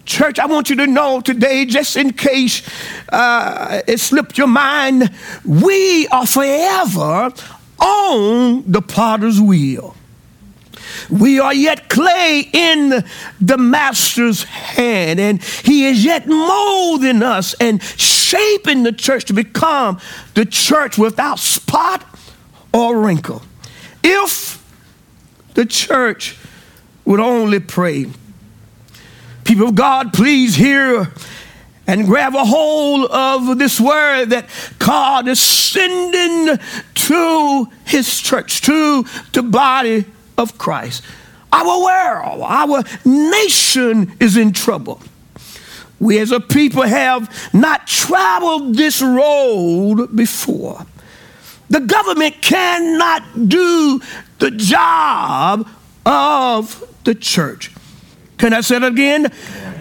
Church, 0.04 0.38
I 0.38 0.46
want 0.46 0.68
you 0.68 0.76
to 0.76 0.86
know 0.86 1.22
today, 1.22 1.64
just 1.64 1.96
in 1.96 2.12
case 2.12 2.62
uh, 3.10 3.80
it 3.86 3.98
slipped 3.98 4.36
your 4.36 4.46
mind, 4.46 5.10
we 5.44 6.06
are 6.08 6.26
forever 6.26 7.32
on 7.78 8.70
the 8.70 8.82
potter's 8.82 9.40
wheel. 9.40 9.94
We 11.10 11.40
are 11.40 11.54
yet 11.54 11.88
clay 11.88 12.48
in 12.52 13.04
the 13.40 13.58
master's 13.58 14.42
hand, 14.42 15.20
and 15.20 15.42
he 15.42 15.86
is 15.86 16.04
yet 16.04 16.26
molding 16.26 17.22
us 17.22 17.54
and 17.54 17.82
shaping 17.82 18.82
the 18.82 18.92
church 18.92 19.24
to 19.26 19.32
become 19.32 20.00
the 20.34 20.44
church 20.44 20.98
without 20.98 21.38
spot 21.38 22.04
or 22.72 23.00
wrinkle. 23.00 23.42
If 24.02 24.62
the 25.54 25.64
church 25.64 26.36
would 27.04 27.20
only 27.20 27.60
pray, 27.60 28.06
people 29.44 29.68
of 29.68 29.74
God, 29.74 30.12
please 30.12 30.54
hear 30.54 31.12
and 31.86 32.04
grab 32.04 32.34
a 32.34 32.44
hold 32.44 33.10
of 33.10 33.58
this 33.58 33.80
word 33.80 34.26
that 34.26 34.46
God 34.78 35.26
is 35.26 35.40
sending 35.40 36.58
to 37.08 37.68
his 37.86 38.20
church, 38.20 38.60
to 38.60 39.04
the 39.32 39.42
body 39.42 40.04
of 40.36 40.58
Christ. 40.58 41.02
Our 41.50 41.82
world, 41.82 42.42
our 42.42 42.84
nation 43.06 44.12
is 44.20 44.36
in 44.36 44.52
trouble. 44.52 45.00
We 45.98 46.18
as 46.18 46.30
a 46.32 46.38
people 46.38 46.82
have 46.82 47.50
not 47.54 47.86
traveled 47.86 48.76
this 48.76 49.00
road 49.00 50.14
before. 50.14 50.84
The 51.70 51.80
government 51.80 52.42
cannot 52.42 53.48
do 53.48 54.00
the 54.38 54.50
job 54.50 55.66
of 56.04 56.84
the 57.04 57.14
church. 57.14 57.72
Can 58.38 58.52
I 58.52 58.60
say 58.60 58.76
it 58.76 58.84
again? 58.84 59.32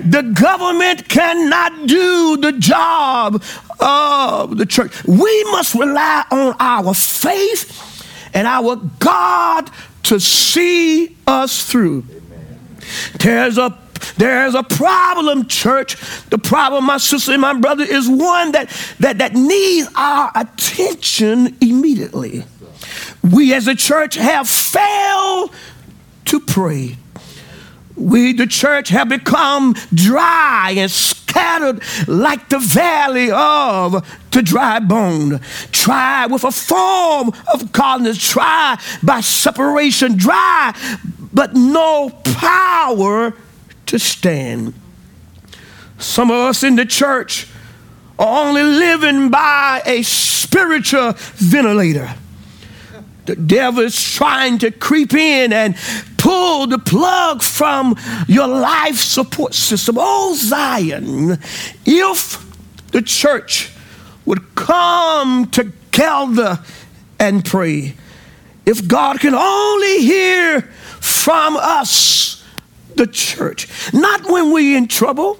The 0.03 0.21
government 0.21 1.07
cannot 1.07 1.87
do 1.87 2.37
the 2.37 2.53
job 2.53 3.43
of 3.79 4.57
the 4.57 4.65
church. 4.65 5.05
We 5.05 5.43
must 5.45 5.75
rely 5.75 6.25
on 6.31 6.55
our 6.59 6.93
faith 6.93 8.05
and 8.33 8.47
our 8.47 8.75
God 8.99 9.69
to 10.03 10.19
see 10.19 11.15
us 11.25 11.69
through. 11.69 12.05
There's 13.19 13.57
a 13.57 13.77
there's 14.17 14.55
a 14.55 14.63
problem, 14.63 15.47
church. 15.47 15.97
The 16.29 16.37
problem, 16.37 16.85
my 16.85 16.97
sister 16.97 17.31
and 17.33 17.41
my 17.41 17.53
brother, 17.59 17.83
is 17.83 18.07
one 18.07 18.51
that, 18.51 18.69
that, 18.99 19.17
that 19.17 19.33
needs 19.33 19.89
our 19.95 20.31
attention 20.35 21.57
immediately. 21.61 22.45
We 23.23 23.53
as 23.53 23.67
a 23.67 23.75
church 23.75 24.15
have 24.15 24.47
failed 24.47 25.51
to 26.25 26.39
pray. 26.39 26.97
We, 27.97 28.33
the 28.33 28.45
church, 28.45 28.89
have 28.89 29.09
become 29.09 29.75
dry 29.93 30.75
and 30.77 30.89
scattered 30.89 31.81
like 32.07 32.49
the 32.49 32.59
valley 32.59 33.31
of 33.31 34.05
the 34.31 34.43
dry 34.43 34.79
bone. 34.79 35.41
Try 35.71 36.27
with 36.27 36.43
a 36.43 36.51
form 36.51 37.31
of 37.51 37.71
godliness, 37.71 38.17
try 38.19 38.79
by 39.01 39.21
separation, 39.21 40.15
dry, 40.15 40.75
but 41.33 41.55
no 41.55 42.11
power 42.23 43.33
to 43.87 43.99
stand. 43.99 44.75
Some 45.97 46.29
of 46.29 46.37
us 46.37 46.63
in 46.63 46.75
the 46.75 46.85
church 46.85 47.47
are 48.19 48.47
only 48.47 48.63
living 48.63 49.29
by 49.29 49.81
a 49.85 50.03
spiritual 50.03 51.13
ventilator. 51.17 52.13
The 53.27 53.35
devil 53.35 53.83
is 53.83 54.01
trying 54.01 54.57
to 54.59 54.71
creep 54.71 55.13
in 55.13 55.51
and 55.51 55.75
pull 56.17 56.65
the 56.65 56.79
plug 56.79 57.41
from 57.41 57.95
your 58.25 58.47
life 58.47 58.95
support 58.95 59.53
system. 59.53 59.97
Oh, 59.99 60.33
Zion, 60.35 61.37
if 61.85 62.45
the 62.91 63.01
church 63.01 63.73
would 64.25 64.55
come 64.55 65.49
together 65.51 66.59
and 67.19 67.43
pray, 67.43 67.95
if 68.65 68.87
God 68.87 69.19
can 69.19 69.35
only 69.35 69.99
hear 69.99 70.61
from 71.01 71.57
us, 71.57 72.45
the 72.95 73.07
church, 73.07 73.67
not 73.93 74.23
when 74.23 74.53
we're 74.53 74.77
in 74.77 74.87
trouble, 74.87 75.37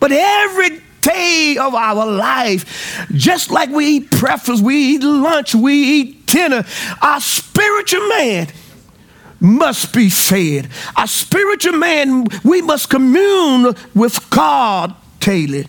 but 0.00 0.10
every 0.10 0.80
day 1.00 1.56
of 1.60 1.76
our 1.76 2.06
life, 2.06 3.06
just 3.12 3.52
like 3.52 3.70
we 3.70 3.86
eat 3.86 4.10
breakfast, 4.10 4.64
we 4.64 4.94
eat 4.94 5.02
lunch, 5.02 5.54
we 5.54 5.74
eat 5.74 6.17
dinner, 6.28 6.64
our 7.02 7.20
spiritual 7.20 8.06
man 8.08 8.48
must 9.40 9.92
be 9.92 10.10
fed. 10.10 10.68
Our 10.96 11.06
spiritual 11.06 11.74
man, 11.74 12.26
we 12.44 12.62
must 12.62 12.90
commune 12.90 13.74
with 13.94 14.30
God 14.30 14.94
daily. 15.20 15.66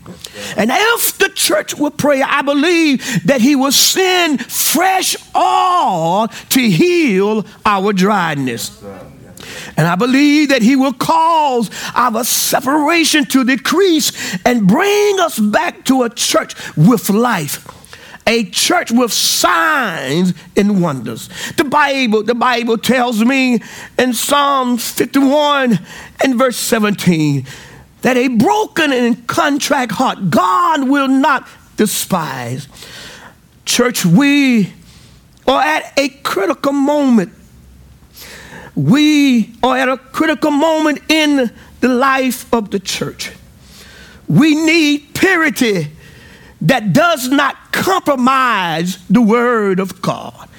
And 0.57 0.71
if 0.71 1.17
the 1.17 1.29
church 1.29 1.75
will 1.75 1.91
pray, 1.91 2.21
I 2.21 2.41
believe 2.41 3.25
that 3.25 3.41
he 3.41 3.55
will 3.55 3.71
send 3.71 4.45
fresh 4.45 5.15
oil 5.35 6.27
to 6.49 6.61
heal 6.61 7.45
our 7.65 7.93
dryness. 7.93 8.81
And 9.77 9.87
I 9.87 9.95
believe 9.95 10.49
that 10.49 10.61
He 10.61 10.75
will 10.75 10.91
cause 10.91 11.69
our 11.95 12.25
separation 12.25 13.23
to 13.27 13.45
decrease 13.45 14.37
and 14.45 14.67
bring 14.67 15.19
us 15.21 15.39
back 15.39 15.85
to 15.85 16.03
a 16.03 16.09
church 16.09 16.53
with 16.75 17.09
life 17.09 17.65
a 18.29 18.45
church 18.45 18.91
with 18.91 19.11
signs 19.11 20.35
and 20.55 20.83
wonders. 20.83 21.29
The 21.57 21.63
Bible, 21.63 22.21
the 22.21 22.35
Bible 22.35 22.77
tells 22.77 23.25
me 23.25 23.59
in 23.97 24.13
Psalm 24.13 24.77
51 24.77 25.79
and 26.23 26.35
verse 26.37 26.55
17 26.55 27.45
that 28.03 28.17
a 28.17 28.27
broken 28.27 28.93
and 28.93 29.25
contrite 29.27 29.91
heart 29.91 30.29
God 30.29 30.87
will 30.87 31.07
not 31.07 31.49
despise. 31.75 32.67
Church, 33.65 34.05
we 34.05 34.73
are 35.47 35.61
at 35.61 35.91
a 35.97 36.09
critical 36.09 36.71
moment. 36.71 37.33
We 38.75 39.55
are 39.63 39.75
at 39.75 39.89
a 39.89 39.97
critical 39.97 40.51
moment 40.51 40.99
in 41.09 41.51
the 41.79 41.87
life 41.89 42.53
of 42.53 42.69
the 42.69 42.79
church. 42.79 43.31
We 44.27 44.53
need 44.53 45.15
purity 45.15 45.87
that 46.61 46.93
does 46.93 47.29
not 47.29 47.71
compromise 47.71 48.97
the 49.07 49.21
word 49.21 49.79
of 49.79 50.01
God. 50.01 50.49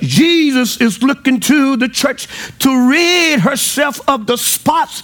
Jesus 0.00 0.80
is 0.80 1.02
looking 1.02 1.38
to 1.40 1.76
the 1.76 1.88
church 1.88 2.28
to 2.58 2.88
rid 2.88 3.40
herself 3.40 4.00
of 4.08 4.26
the 4.26 4.36
spots 4.36 5.02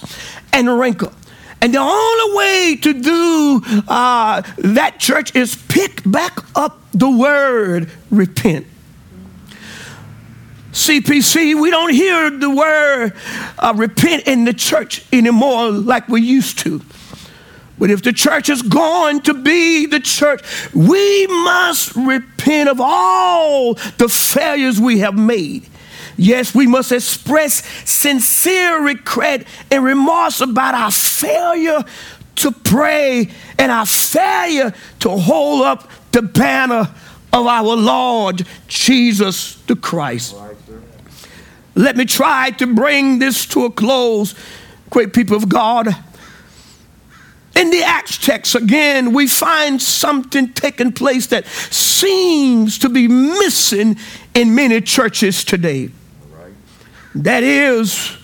and 0.51 0.67
wrinkle. 0.79 1.13
And 1.61 1.73
the 1.73 1.79
only 1.79 2.37
way 2.37 2.75
to 2.81 2.93
do 2.93 3.61
uh, 3.87 4.41
that 4.57 4.99
church 4.99 5.33
is 5.35 5.55
pick 5.55 6.01
back 6.05 6.37
up 6.55 6.79
the 6.91 7.09
word 7.09 7.89
repent. 8.11 8.67
CPC, 10.71 11.59
we 11.59 11.71
don't 11.71 11.93
hear 11.93 12.29
the 12.29 12.49
word 12.49 13.13
uh, 13.57 13.73
repent 13.77 14.27
in 14.27 14.43
the 14.43 14.53
church 14.53 15.05
anymore 15.13 15.71
like 15.71 16.09
we 16.09 16.21
used 16.21 16.59
to. 16.59 16.81
But 17.77 17.91
if 17.91 18.03
the 18.03 18.13
church 18.13 18.49
is 18.49 18.61
going 18.61 19.21
to 19.21 19.33
be 19.33 19.85
the 19.85 19.99
church, 19.99 20.41
we 20.73 21.27
must 21.27 21.95
repent 21.95 22.69
of 22.69 22.79
all 22.79 23.73
the 23.97 24.07
failures 24.07 24.79
we 24.79 24.99
have 24.99 25.15
made. 25.15 25.67
Yes, 26.17 26.55
we 26.55 26.67
must 26.67 26.91
express 26.91 27.65
sincere 27.89 28.81
regret 28.81 29.45
and 29.69 29.83
remorse 29.83 30.39
about 30.39 30.73
our 30.73 30.91
failure 30.91 31.83
to 32.35 32.51
pray 32.51 33.29
and 33.57 33.71
our 33.71 33.85
failure 33.85 34.73
to 34.99 35.09
hold 35.09 35.63
up 35.63 35.89
the 36.11 36.21
banner 36.21 36.89
of 37.33 37.47
our 37.47 37.75
Lord 37.75 38.45
Jesus 38.67 39.55
the 39.67 39.75
Christ. 39.75 40.35
Let 41.75 41.97
me 41.97 42.05
try 42.05 42.51
to 42.51 42.73
bring 42.73 43.19
this 43.19 43.45
to 43.47 43.65
a 43.65 43.71
close, 43.71 44.33
great 44.89 45.13
people 45.13 45.35
of 45.35 45.49
God. 45.49 45.93
In 47.55 47.69
the 47.69 47.83
Acts 47.83 48.17
text, 48.17 48.53
again, 48.55 49.13
we 49.13 49.27
find 49.27 49.81
something 49.81 50.51
taking 50.53 50.91
place 50.91 51.27
that 51.27 51.47
seems 51.47 52.77
to 52.79 52.89
be 52.89 53.07
missing 53.07 53.97
in 54.33 54.53
many 54.53 54.81
churches 54.81 55.45
today. 55.45 55.89
That 57.15 57.43
is, 57.43 58.17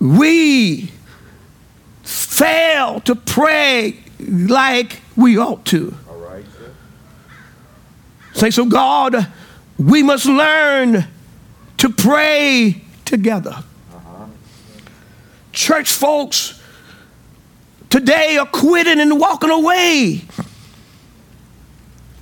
we 0.00 0.90
fail 2.02 3.00
to 3.00 3.14
pray 3.14 3.98
like 4.20 5.02
we 5.14 5.38
ought 5.38 5.66
to. 5.66 5.94
Say, 8.32 8.50
so 8.50 8.64
God, 8.64 9.26
we 9.78 10.02
must 10.02 10.26
learn 10.26 11.06
to 11.78 11.88
pray 11.90 12.82
together. 13.04 13.64
Church 15.52 15.92
folks, 15.92 16.62
today 17.90 18.36
are 18.38 18.46
quitting 18.46 19.00
and 19.00 19.18
walking 19.18 19.50
away 19.50 20.24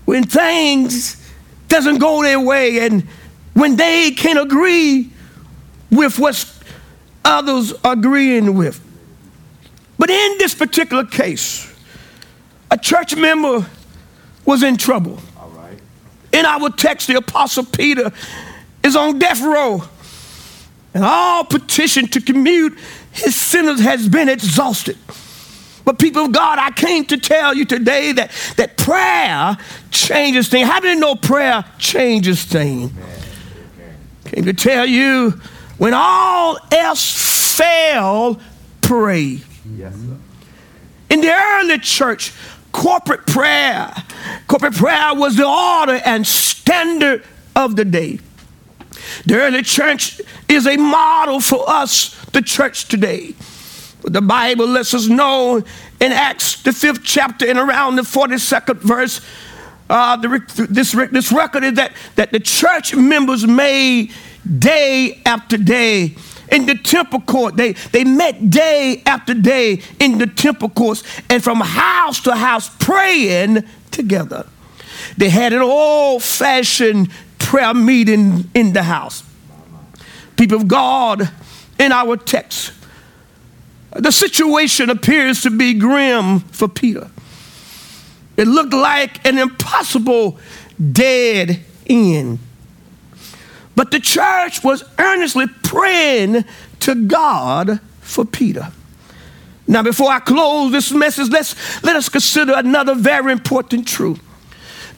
when 0.04 0.25
things 0.25 1.21
doesn't 1.68 1.99
go 1.99 2.23
their 2.23 2.40
way 2.40 2.78
and 2.87 3.02
when 3.54 3.76
they 3.76 4.11
can't 4.11 4.38
agree 4.38 5.11
with 5.90 6.18
what 6.18 6.52
others 7.25 7.73
are 7.85 7.92
agreeing 7.92 8.54
with. 8.54 8.80
But 9.99 10.11
in 10.11 10.38
this 10.38 10.54
particular 10.54 11.04
case, 11.04 11.73
a 12.71 12.76
church 12.76 13.16
member 13.16 13.66
was 14.44 14.62
in 14.62 14.76
trouble. 14.76 15.18
All 15.38 15.49
right. 15.50 15.78
In 16.33 16.44
our 16.44 16.69
text, 16.71 17.06
the 17.06 17.17
Apostle 17.17 17.65
Peter 17.65 18.12
is 18.82 18.97
on 18.97 19.19
death 19.19 19.41
row. 19.41 19.84
And 20.93 21.04
all 21.04 21.45
petition 21.45 22.06
to 22.08 22.21
commute 22.21 22.78
his 23.12 23.34
sentence 23.34 23.80
has 23.80 24.08
been 24.08 24.28
exhausted. 24.28 24.97
But 25.84 25.99
people 25.99 26.25
of 26.25 26.32
God, 26.32 26.58
I 26.58 26.70
came 26.70 27.04
to 27.06 27.18
tell 27.18 27.54
you 27.54 27.64
today 27.64 28.12
that, 28.12 28.30
that 28.56 28.76
prayer 28.76 29.56
changes 29.90 30.49
things. 30.49 30.68
How 30.68 30.80
many 30.80 30.99
know 30.99 31.14
prayer 31.14 31.64
changes 31.78 32.44
things? 32.44 32.90
Came 34.26 34.44
to 34.44 34.54
tell 34.54 34.86
you 34.86 35.32
when 35.76 35.92
all 35.94 36.58
else 36.73 37.56
fail, 37.56 38.40
pray. 38.80 39.40
Yes, 39.76 39.94
In 41.10 41.20
the 41.20 41.32
early 41.32 41.78
church, 41.78 42.32
corporate 42.73 43.26
prayer, 43.26 43.92
corporate 44.47 44.75
prayer 44.75 45.14
was 45.14 45.36
the 45.36 45.47
order 45.47 46.00
and 46.04 46.26
standard 46.26 47.25
of 47.54 47.76
the 47.76 47.84
day. 47.84 48.18
The 49.26 49.36
early 49.36 49.62
church 49.62 50.20
is 50.49 50.66
a 50.66 50.76
model 50.76 51.40
for 51.40 51.68
us, 51.68 52.14
the 52.32 52.42
church 52.42 52.88
today. 52.88 53.34
The 54.04 54.21
Bible 54.21 54.67
lets 54.67 54.93
us 54.93 55.08
know 55.08 55.62
in 56.00 56.12
Acts, 56.12 56.62
the 56.62 56.73
fifth 56.73 57.02
chapter, 57.02 57.49
and 57.49 57.58
around 57.58 57.97
the 57.97 58.02
42nd 58.02 58.76
verse, 58.76 59.21
uh, 59.88 60.17
the, 60.17 60.67
this, 60.71 60.93
this 60.93 61.32
record 61.32 61.64
is 61.64 61.75
that, 61.75 61.93
that 62.17 62.32
the 62.32 62.40
church 62.40 62.95
members 62.95 63.47
made 63.47 64.12
day 64.58 65.23
after 65.25 65.56
day 65.56 66.14
in 66.50 66.67
the 66.67 66.76
temple 66.76 67.21
court. 67.21 67.56
They, 67.56 67.73
they 67.73 68.04
met 68.04 68.50
day 68.50 69.02
after 69.06 69.34
day 69.34 69.82
in 69.99 70.19
the 70.19 70.26
temple 70.26 70.71
courts 70.71 71.02
and 71.30 71.43
from 71.43 71.60
house 71.60 72.21
to 72.23 72.34
house 72.34 72.71
praying 72.78 73.64
together. 73.90 74.47
They 75.17 75.28
had 75.28 75.52
an 75.52 75.62
old 75.62 76.23
fashioned 76.23 77.10
prayer 77.38 77.75
meeting 77.75 78.50
in 78.54 78.73
the 78.73 78.82
house. 78.82 79.23
People 80.36 80.58
of 80.58 80.69
God, 80.69 81.30
in 81.78 81.93
our 81.93 82.17
text, 82.17 82.73
the 83.95 84.11
situation 84.11 84.91
appears 84.91 85.43
to 85.43 85.50
be 85.50 85.75
grim 85.75 86.41
for 86.41 86.69
Peter. 86.69 87.11
It 88.37 88.49
looked 88.49 88.73
like 88.73 89.25
an 89.26 89.39
impossible 89.39 90.39
dead 90.93 91.61
end. 91.87 92.41
But 93.76 93.91
the 93.91 94.00
church 94.00 94.63
was 94.63 94.85
earnestly 94.99 95.47
praying 95.63 96.45
to 96.80 97.07
God 97.07 97.80
for 98.00 98.25
Peter. 98.25 98.73
Now, 99.67 99.83
before 99.83 100.11
I 100.11 100.21
close 100.21 100.73
this 100.73 100.93
message, 100.93 101.30
let's, 101.30 101.83
let 101.83 101.97
us 101.97 102.09
consider 102.09 102.52
another 102.54 102.95
very 102.95 103.33
important 103.33 103.89
truth. 103.89 104.21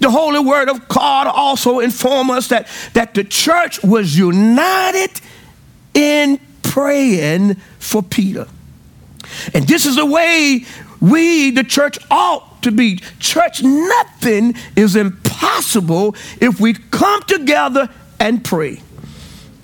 The 0.01 0.11
Holy 0.11 0.41
Word 0.41 0.69
of 0.69 0.89
God 0.89 1.27
also 1.27 1.79
informs 1.79 2.31
us 2.31 2.49
that, 2.49 2.69
that 2.95 3.15
the 3.15 3.25
church 3.25 3.83
was 3.83 4.19
united 4.19 5.21
in 5.95 6.39
praying 6.63 7.55
for 7.79 8.03
Peter. 8.03 8.47
And 9.55 9.67
this 9.67 9.87
is 9.87 9.97
the 9.97 10.07
way 10.07 10.65
we, 11.01 11.51
the 11.51 11.65
church, 11.65 11.99
ought 12.11 12.63
to 12.63 12.73
be. 12.73 12.97
Church, 13.19 13.63
nothing 13.63 14.55
is 14.75 14.97
impossible 14.97 16.15
if 16.41 16.61
we 16.61 16.75
come 16.75 17.23
together 17.23 17.89
and 18.19 18.45
pray. 18.45 18.81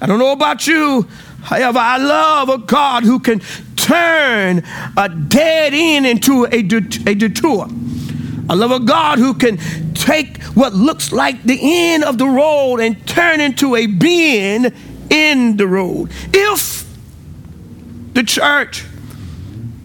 I 0.00 0.06
don't 0.06 0.18
know 0.18 0.32
about 0.32 0.66
you. 0.66 1.08
However, 1.42 1.78
I 1.78 1.96
love 1.96 2.48
a 2.48 2.58
God 2.58 3.02
who 3.02 3.18
can 3.18 3.40
turn 3.76 4.62
a 4.96 5.08
dead 5.08 5.72
end 5.74 6.06
into 6.06 6.44
a, 6.44 6.58
a 6.58 7.14
detour. 7.14 7.68
I 8.48 8.54
love 8.54 8.70
a 8.70 8.80
God 8.80 9.18
who 9.18 9.34
can 9.34 9.58
take 9.94 10.42
what 10.54 10.72
looks 10.72 11.12
like 11.12 11.42
the 11.42 11.58
end 11.62 12.04
of 12.04 12.18
the 12.18 12.26
road 12.26 12.78
and 12.78 13.06
turn 13.06 13.40
into 13.40 13.76
a 13.76 13.86
being 13.86 14.72
in 15.10 15.56
the 15.56 15.66
road. 15.66 16.10
If 16.32 16.86
the 18.12 18.22
church 18.22 18.84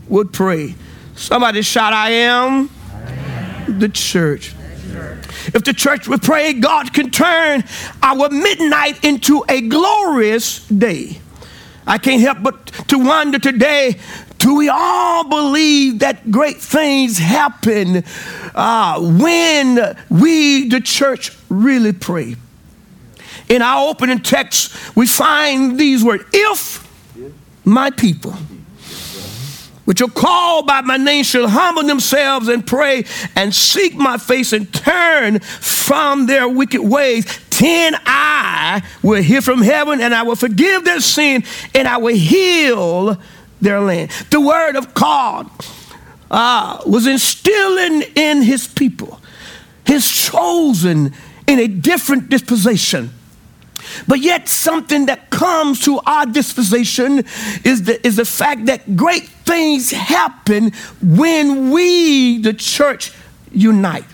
would 0.08 0.34
pray. 0.34 0.76
Somebody 1.16 1.62
shout, 1.62 1.94
I 1.94 2.12
am, 2.12 2.70
the 3.68 3.90
church. 3.90 4.54
If 5.54 5.64
the 5.64 5.74
church 5.74 6.08
would 6.08 6.22
pray, 6.22 6.54
God 6.54 6.94
can 6.94 7.10
turn 7.10 7.64
our 8.04 8.30
midnight 8.30 9.04
into 9.04 9.44
a 9.48 9.62
glorious 9.62 10.66
day. 10.68 11.20
I 11.86 11.98
can't 11.98 12.22
help 12.22 12.44
but 12.44 12.68
to 12.90 13.00
wonder 13.00 13.40
today 13.40 13.98
do 14.40 14.56
we 14.56 14.70
all 14.70 15.28
believe 15.28 16.00
that 16.00 16.30
great 16.30 16.58
things 16.58 17.18
happen 17.18 18.04
uh, 18.54 19.00
when 19.00 19.98
we, 20.10 20.70
the 20.70 20.80
church, 20.80 21.36
really 21.50 21.94
pray? 21.94 22.36
In 23.50 23.62
our 23.62 23.90
opening 23.90 24.20
text, 24.20 24.96
we 24.96 25.08
find 25.08 25.80
these 25.80 26.04
words 26.04 26.24
If 26.34 26.86
my 27.66 27.90
people, 27.90 28.36
which 29.88 30.02
are 30.02 30.10
called 30.10 30.68
by 30.68 30.82
my 30.82 30.98
name 30.98 31.24
shall 31.24 31.48
humble 31.48 31.82
themselves 31.84 32.50
and 32.50 32.68
pray 32.68 33.06
and 33.38 33.56
seek 33.56 33.96
my 33.96 34.18
face 34.18 34.52
and 34.52 34.74
turn 34.74 35.40
from 35.40 36.26
their 36.26 36.46
wicked 36.46 36.82
ways, 36.82 37.40
then 37.58 37.96
I 38.06 38.84
will 39.02 39.24
hear 39.24 39.42
from 39.42 39.62
heaven 39.62 40.02
and 40.02 40.14
I 40.14 40.24
will 40.24 40.36
forgive 40.36 40.84
their 40.84 41.00
sin 41.00 41.46
and 41.74 41.88
I 41.88 41.96
will 42.00 42.18
heal 42.18 43.18
their 43.62 43.80
land. 43.80 44.12
The 44.30 44.42
word 44.42 44.76
of 44.76 44.94
God 44.94 45.50
uh, 46.30 46.82
was 46.86 47.08
instilling 47.08 48.02
in 48.14 48.42
his 48.42 48.68
people, 48.68 49.22
his 49.86 50.06
chosen 50.06 51.14
in 51.48 51.60
a 51.60 51.68
different 51.70 52.28
disposition. 52.28 53.12
But 54.08 54.20
yet, 54.20 54.48
something 54.48 55.06
that 55.08 55.30
comes 55.30 55.80
to 55.86 56.00
our 56.06 56.26
disposition 56.26 57.20
is 57.64 57.84
the, 57.84 58.06
is 58.06 58.18
the 58.18 58.26
fact 58.26 58.66
that 58.66 58.96
great 58.96 59.28
things 59.46 59.92
happen 59.92 60.72
when 61.02 61.72
we, 61.72 62.40
the 62.40 62.54
church, 62.54 63.12
unite. 63.52 64.06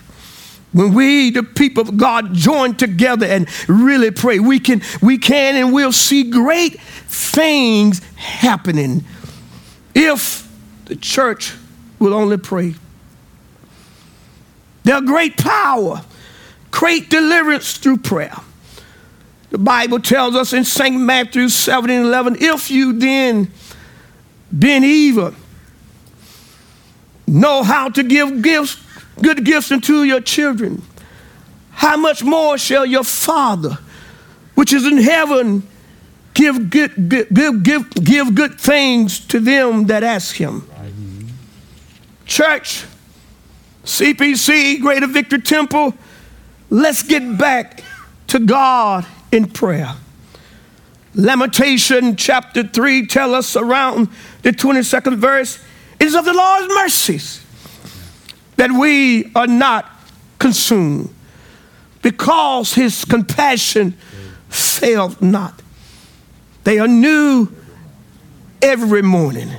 When 0.72 0.92
we, 0.92 1.30
the 1.30 1.44
people 1.44 1.82
of 1.82 1.96
God, 1.96 2.34
join 2.34 2.74
together 2.74 3.26
and 3.26 3.48
really 3.68 4.10
pray, 4.10 4.40
we 4.40 4.58
can, 4.58 4.82
we 5.00 5.18
can 5.18 5.54
and 5.54 5.72
will 5.72 5.92
see 5.92 6.30
great 6.30 6.80
things 6.80 8.00
happening 8.16 9.04
if 9.94 10.50
the 10.86 10.96
church 10.96 11.54
will 12.00 12.12
only 12.12 12.38
pray. 12.38 12.74
There's 14.82 15.02
great 15.02 15.36
power, 15.36 16.02
great 16.70 17.08
deliverance 17.08 17.76
through 17.76 17.98
prayer. 17.98 18.36
The 19.54 19.58
Bible 19.58 20.00
tells 20.00 20.34
us 20.34 20.52
in 20.52 20.64
St. 20.64 21.00
Matthew 21.00 21.48
7 21.48 21.88
and 21.88 22.06
11 22.06 22.38
if 22.40 22.72
you 22.72 22.92
then, 22.92 23.52
being 24.58 24.82
evil, 24.82 25.32
know 27.28 27.62
how 27.62 27.88
to 27.90 28.02
give 28.02 28.42
gifts 28.42 28.76
good 29.22 29.44
gifts 29.44 29.70
unto 29.70 30.02
your 30.02 30.20
children, 30.20 30.82
how 31.70 31.96
much 31.96 32.24
more 32.24 32.58
shall 32.58 32.84
your 32.84 33.04
Father, 33.04 33.78
which 34.56 34.72
is 34.72 34.84
in 34.84 34.98
heaven, 34.98 35.62
give 36.34 36.68
good, 36.68 37.08
give, 37.08 37.62
give, 37.62 37.90
give 37.94 38.34
good 38.34 38.60
things 38.60 39.20
to 39.20 39.38
them 39.38 39.86
that 39.86 40.02
ask 40.02 40.34
him? 40.34 40.68
Church, 42.26 42.84
CPC, 43.84 44.80
Greater 44.80 45.06
Victory 45.06 45.42
Temple, 45.42 45.94
let's 46.70 47.04
get 47.04 47.38
back 47.38 47.84
to 48.26 48.40
God 48.40 49.06
in 49.34 49.46
prayer. 49.46 49.94
Lamentation 51.14 52.16
chapter 52.16 52.62
3 52.62 53.06
tell 53.06 53.34
us 53.34 53.56
around 53.56 54.08
the 54.42 54.50
22nd 54.50 55.16
verse, 55.16 55.62
is 56.00 56.14
of 56.14 56.24
the 56.24 56.32
Lord's 56.32 56.68
mercies 56.74 57.44
that 58.56 58.70
we 58.70 59.32
are 59.34 59.46
not 59.46 59.90
consumed 60.38 61.12
because 62.02 62.74
his 62.74 63.04
compassion 63.04 63.92
failed 64.48 65.20
not. 65.22 65.62
They 66.64 66.78
are 66.78 66.88
new 66.88 67.48
every 68.60 69.02
morning. 69.02 69.50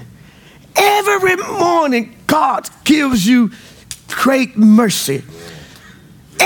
Every 0.75 1.35
morning, 1.35 2.15
God 2.27 2.69
gives 2.83 3.25
you 3.25 3.51
great 4.07 4.57
mercy. 4.57 5.23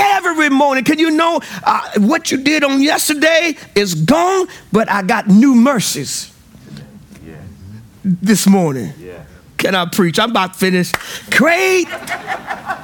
Every 0.00 0.48
morning, 0.48 0.84
can 0.84 0.98
you 0.98 1.10
know 1.10 1.40
uh, 1.62 1.90
what 1.98 2.30
you 2.30 2.38
did 2.42 2.64
on 2.64 2.80
yesterday 2.82 3.54
is 3.74 3.94
gone, 3.94 4.46
but 4.72 4.90
I 4.90 5.02
got 5.02 5.28
new 5.28 5.54
mercies 5.54 6.32
this 8.02 8.46
morning. 8.46 8.92
Yeah. 8.98 9.24
Can 9.58 9.74
I 9.74 9.86
preach? 9.86 10.18
I'm 10.18 10.30
about 10.30 10.54
to 10.54 10.58
finish. 10.58 10.92
Great, 11.30 11.86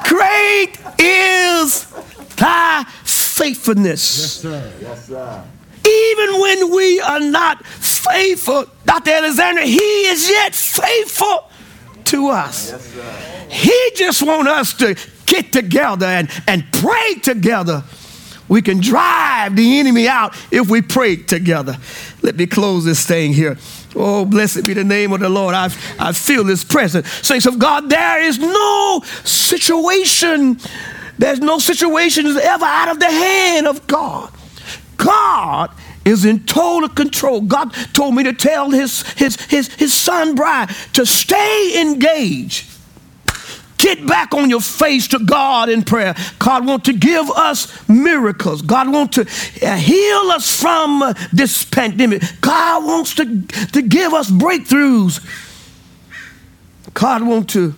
great 0.05 0.73
is 0.99 1.87
thy 2.37 2.85
faithfulness. 3.03 4.19
Yes, 4.19 4.33
sir. 4.33 4.73
Yes, 4.81 5.07
sir. 5.07 5.45
Even 5.89 6.41
when 6.41 6.75
we 6.75 7.01
are 7.01 7.21
not 7.21 7.65
faithful, 7.65 8.67
Dr. 8.85 9.11
Alexander, 9.13 9.63
he 9.63 9.79
is 9.79 10.29
yet 10.29 10.55
faithful 10.55 11.46
to 12.07 12.29
us. 12.29 12.71
Yes, 12.71 13.47
he 13.51 13.91
just 13.95 14.23
wants 14.23 14.51
us 14.51 14.75
to 14.75 14.97
get 15.27 15.53
together 15.53 16.07
and, 16.07 16.31
and 16.47 16.65
pray 16.73 17.15
together. 17.23 17.85
We 18.49 18.63
can 18.63 18.81
drive 18.81 19.57
the 19.57 19.79
enemy 19.79 20.09
out 20.09 20.37
if 20.53 20.71
we 20.71 20.81
pray 20.83 21.17
together. 21.17 21.77
Let 22.23 22.37
me 22.37 22.47
close 22.47 22.85
this 22.85 23.05
thing 23.05 23.33
here. 23.33 23.57
Oh, 23.95 24.25
blessed 24.25 24.67
be 24.67 24.75
the 24.75 24.85
name 24.85 25.13
of 25.13 25.21
the 25.21 25.29
Lord. 25.29 25.55
I, 25.55 25.67
I 25.99 26.13
feel 26.13 26.45
His 26.45 26.65
presence. 26.65 27.11
Saints 27.27 27.47
of 27.47 27.59
God, 27.59 27.89
there 27.91 28.23
is 28.23 28.39
no 28.39 29.03
situation, 29.25 30.61
there's 31.19 31.41
no 31.41 31.59
situation 31.59 32.27
ever 32.27 32.65
out 32.65 32.91
of 32.91 33.01
the 33.01 33.11
hand 33.11 33.67
of 33.67 33.87
God. 33.87 34.33
God 34.97 35.71
is 36.07 36.25
in 36.25 36.45
total 36.45 36.89
control. 36.89 37.43
God 37.43 37.75
told 37.93 38.15
me 38.15 38.23
to 38.23 38.33
tell 38.33 38.71
his, 38.71 39.03
his, 39.13 39.37
his, 39.43 39.69
his 39.75 39.93
son 39.93 40.35
Brian, 40.35 40.69
to 40.95 41.05
stay 41.05 41.83
engaged 41.83 42.77
Get 43.79 44.07
back 44.07 44.33
on 44.33 44.49
your 44.49 44.61
face 44.61 45.09
to 45.09 45.19
God 45.19 45.69
in 45.69 45.83
prayer. 45.83 46.15
God 46.39 46.67
wants 46.67 46.87
to 46.87 46.93
give 46.93 47.31
us 47.31 47.89
miracles. 47.89 48.63
God 48.63 48.91
wants 48.91 49.17
to 49.17 49.67
uh, 49.67 49.77
heal 49.77 50.31
us 50.31 50.61
from 50.61 51.15
this 51.33 51.65
pandemic. 51.65 52.23
God 52.41 52.85
wants 52.85 53.15
to, 53.17 53.43
to 53.43 53.83
give 53.83 54.15
us 54.15 54.31
breakthroughs. 54.31 55.25
God 56.95 57.23
wants 57.23 57.53
to 57.53 57.75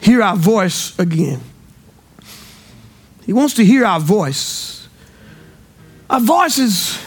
hear 0.00 0.22
our 0.22 0.36
voice 0.36 0.98
again. 0.98 1.40
He 3.24 3.32
wants 3.32 3.54
to 3.54 3.64
hear 3.64 3.84
our 3.84 4.00
voice. 4.00 4.77
Our 6.10 6.20
voices 6.20 6.98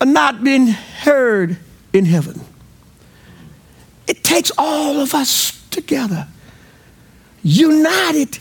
are 0.00 0.06
not 0.06 0.42
being 0.42 0.68
heard 0.68 1.56
in 1.92 2.04
heaven. 2.04 2.40
It 4.06 4.24
takes 4.24 4.50
all 4.56 5.00
of 5.00 5.14
us 5.14 5.52
together, 5.70 6.26
united 7.42 8.38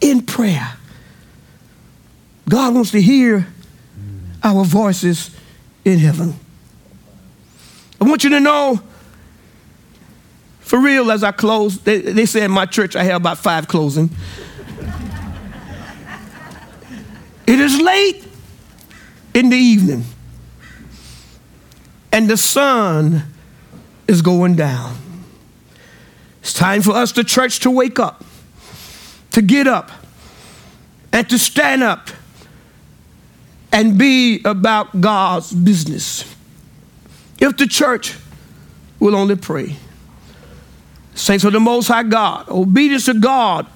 in 0.00 0.22
prayer. 0.22 0.72
God 2.48 2.74
wants 2.74 2.90
to 2.92 3.02
hear 3.02 3.46
our 4.42 4.64
voices 4.64 5.30
in 5.84 5.98
heaven. 5.98 6.34
I 8.00 8.04
want 8.04 8.24
you 8.24 8.30
to 8.30 8.40
know, 8.40 8.80
for 10.60 10.80
real, 10.80 11.10
as 11.10 11.22
I 11.22 11.32
close, 11.32 11.78
they, 11.80 12.00
they 12.00 12.24
say 12.26 12.44
in 12.44 12.50
my 12.50 12.64
church 12.64 12.96
I 12.96 13.04
have 13.04 13.16
about 13.16 13.38
five 13.38 13.68
closing. 13.68 14.10
it 17.46 17.60
is 17.60 17.78
late 17.80 18.29
in 19.34 19.48
the 19.50 19.56
evening, 19.56 20.04
and 22.12 22.28
the 22.28 22.36
sun 22.36 23.22
is 24.08 24.22
going 24.22 24.56
down. 24.56 24.96
It's 26.40 26.52
time 26.52 26.82
for 26.82 26.92
us, 26.92 27.12
the 27.12 27.24
church, 27.24 27.60
to 27.60 27.70
wake 27.70 27.98
up, 27.98 28.24
to 29.32 29.42
get 29.42 29.66
up, 29.66 29.90
and 31.12 31.28
to 31.30 31.38
stand 31.38 31.82
up 31.82 32.08
and 33.72 33.96
be 33.98 34.42
about 34.44 35.00
God's 35.00 35.52
business. 35.52 36.24
If 37.38 37.56
the 37.56 37.66
church 37.66 38.16
will 38.98 39.16
only 39.16 39.36
pray. 39.36 39.76
Saints 41.14 41.44
of 41.44 41.52
the 41.52 41.60
Most 41.60 41.88
High 41.88 42.04
God, 42.04 42.48
obedience 42.48 43.06
to 43.06 43.14
God 43.14 43.66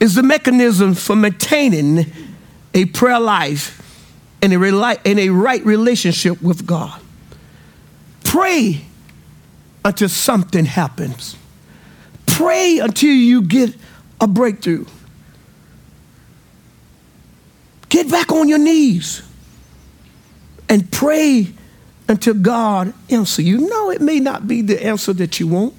is 0.00 0.14
the 0.14 0.22
mechanism 0.22 0.94
for 0.94 1.14
maintaining 1.14 2.06
a 2.74 2.86
prayer 2.86 3.20
life 3.20 3.79
and 4.42 4.52
a, 4.52 5.00
and 5.04 5.18
a 5.18 5.28
right 5.28 5.64
relationship 5.64 6.40
with 6.42 6.66
God. 6.66 7.00
Pray 8.24 8.84
until 9.84 10.08
something 10.08 10.64
happens. 10.64 11.36
Pray 12.26 12.78
until 12.78 13.10
you 13.10 13.42
get 13.42 13.74
a 14.20 14.26
breakthrough. 14.26 14.86
Get 17.88 18.10
back 18.10 18.30
on 18.30 18.48
your 18.48 18.58
knees 18.58 19.22
and 20.68 20.90
pray 20.92 21.52
until 22.08 22.34
God 22.34 22.94
answers 23.10 23.44
you. 23.44 23.58
No, 23.58 23.90
it 23.90 24.00
may 24.00 24.20
not 24.20 24.46
be 24.46 24.62
the 24.62 24.84
answer 24.84 25.12
that 25.14 25.40
you 25.40 25.48
want. 25.48 25.74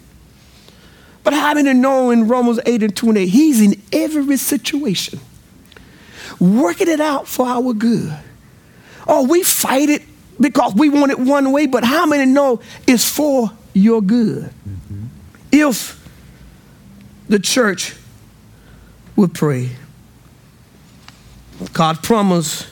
But 1.23 1.33
how 1.33 1.53
many 1.53 1.73
know 1.73 2.09
in 2.09 2.27
Romans 2.27 2.59
8 2.65 2.83
and 2.83 2.95
28, 2.95 3.27
he's 3.27 3.61
in 3.61 3.81
every 3.93 4.37
situation, 4.37 5.19
working 6.39 6.89
it 6.89 6.99
out 6.99 7.27
for 7.27 7.45
our 7.47 7.73
good. 7.73 8.17
Oh, 9.13 9.27
we 9.27 9.43
fight 9.43 9.89
it 9.89 10.03
because 10.39 10.73
we 10.73 10.87
want 10.87 11.11
it 11.11 11.19
one 11.19 11.51
way, 11.51 11.65
but 11.65 11.83
how 11.83 12.05
many 12.05 12.25
know 12.25 12.61
it's 12.87 13.07
for 13.07 13.51
your 13.73 14.01
good? 14.01 14.45
Mm-hmm. 14.67 15.05
If 15.51 16.01
the 17.27 17.39
church 17.39 17.93
would 19.15 19.33
pray. 19.33 19.71
God 21.73 22.01
promised 22.01 22.67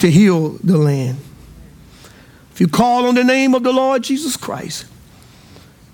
to 0.00 0.10
heal 0.10 0.50
the 0.62 0.76
land. 0.76 1.18
If 2.52 2.60
you 2.60 2.66
call 2.66 3.06
on 3.06 3.14
the 3.14 3.24
name 3.24 3.54
of 3.54 3.62
the 3.62 3.72
Lord 3.72 4.02
Jesus 4.02 4.36
Christ, 4.36 4.84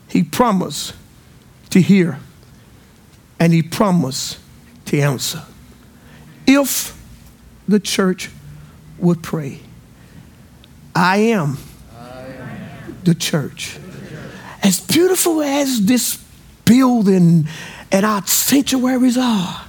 He 0.09 0.23
promised 0.23 0.95
to 1.71 1.81
hear 1.81 2.19
and 3.39 3.53
He 3.53 3.63
promised 3.63 4.39
to 4.87 4.99
answer. 4.99 5.43
If 6.47 6.99
the 7.69 7.81
church 7.81 8.31
would 8.99 9.23
pray, 9.23 9.61
I 10.95 11.19
am, 11.19 11.59
I 11.97 12.27
am. 12.27 12.99
the 13.05 13.15
church. 13.15 13.79
As 14.63 14.81
beautiful 14.81 15.43
as 15.43 15.85
this 15.85 16.17
building 16.65 17.47
and 17.93 18.07
our 18.07 18.27
sanctuaries 18.27 19.17
are, 19.17 19.67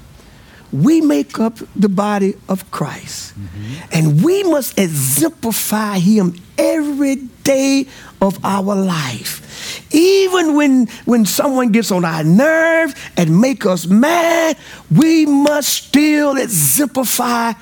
we 0.71 1.01
make 1.01 1.39
up 1.39 1.59
the 1.75 1.89
body 1.89 2.33
of 2.49 2.69
Christ. 2.71 3.33
Mm-hmm. 3.39 3.89
And 3.93 4.23
we 4.23 4.43
must 4.43 4.77
exemplify 4.77 5.99
him 5.99 6.35
every 6.57 7.15
day 7.43 7.87
of 8.21 8.43
our 8.43 8.75
life. 8.75 9.85
Even 9.93 10.55
when, 10.55 10.87
when 11.05 11.25
someone 11.25 11.71
gets 11.71 11.91
on 11.91 12.03
our 12.03 12.23
nerve 12.23 12.93
and 13.15 13.39
make 13.39 13.65
us 13.65 13.85
mad, 13.85 14.57
we 14.93 15.25
must 15.25 15.69
still 15.69 16.35
exemplify 16.35 17.53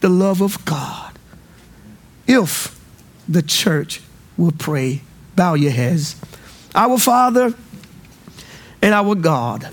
the 0.00 0.08
love 0.08 0.40
of 0.40 0.64
God. 0.64 1.03
If 2.26 2.78
the 3.28 3.42
church 3.42 4.00
will 4.36 4.52
pray, 4.52 5.02
bow 5.36 5.54
your 5.54 5.70
heads. 5.70 6.16
Our 6.74 6.98
Father 6.98 7.54
and 8.82 8.94
our 8.94 9.14
God, 9.14 9.68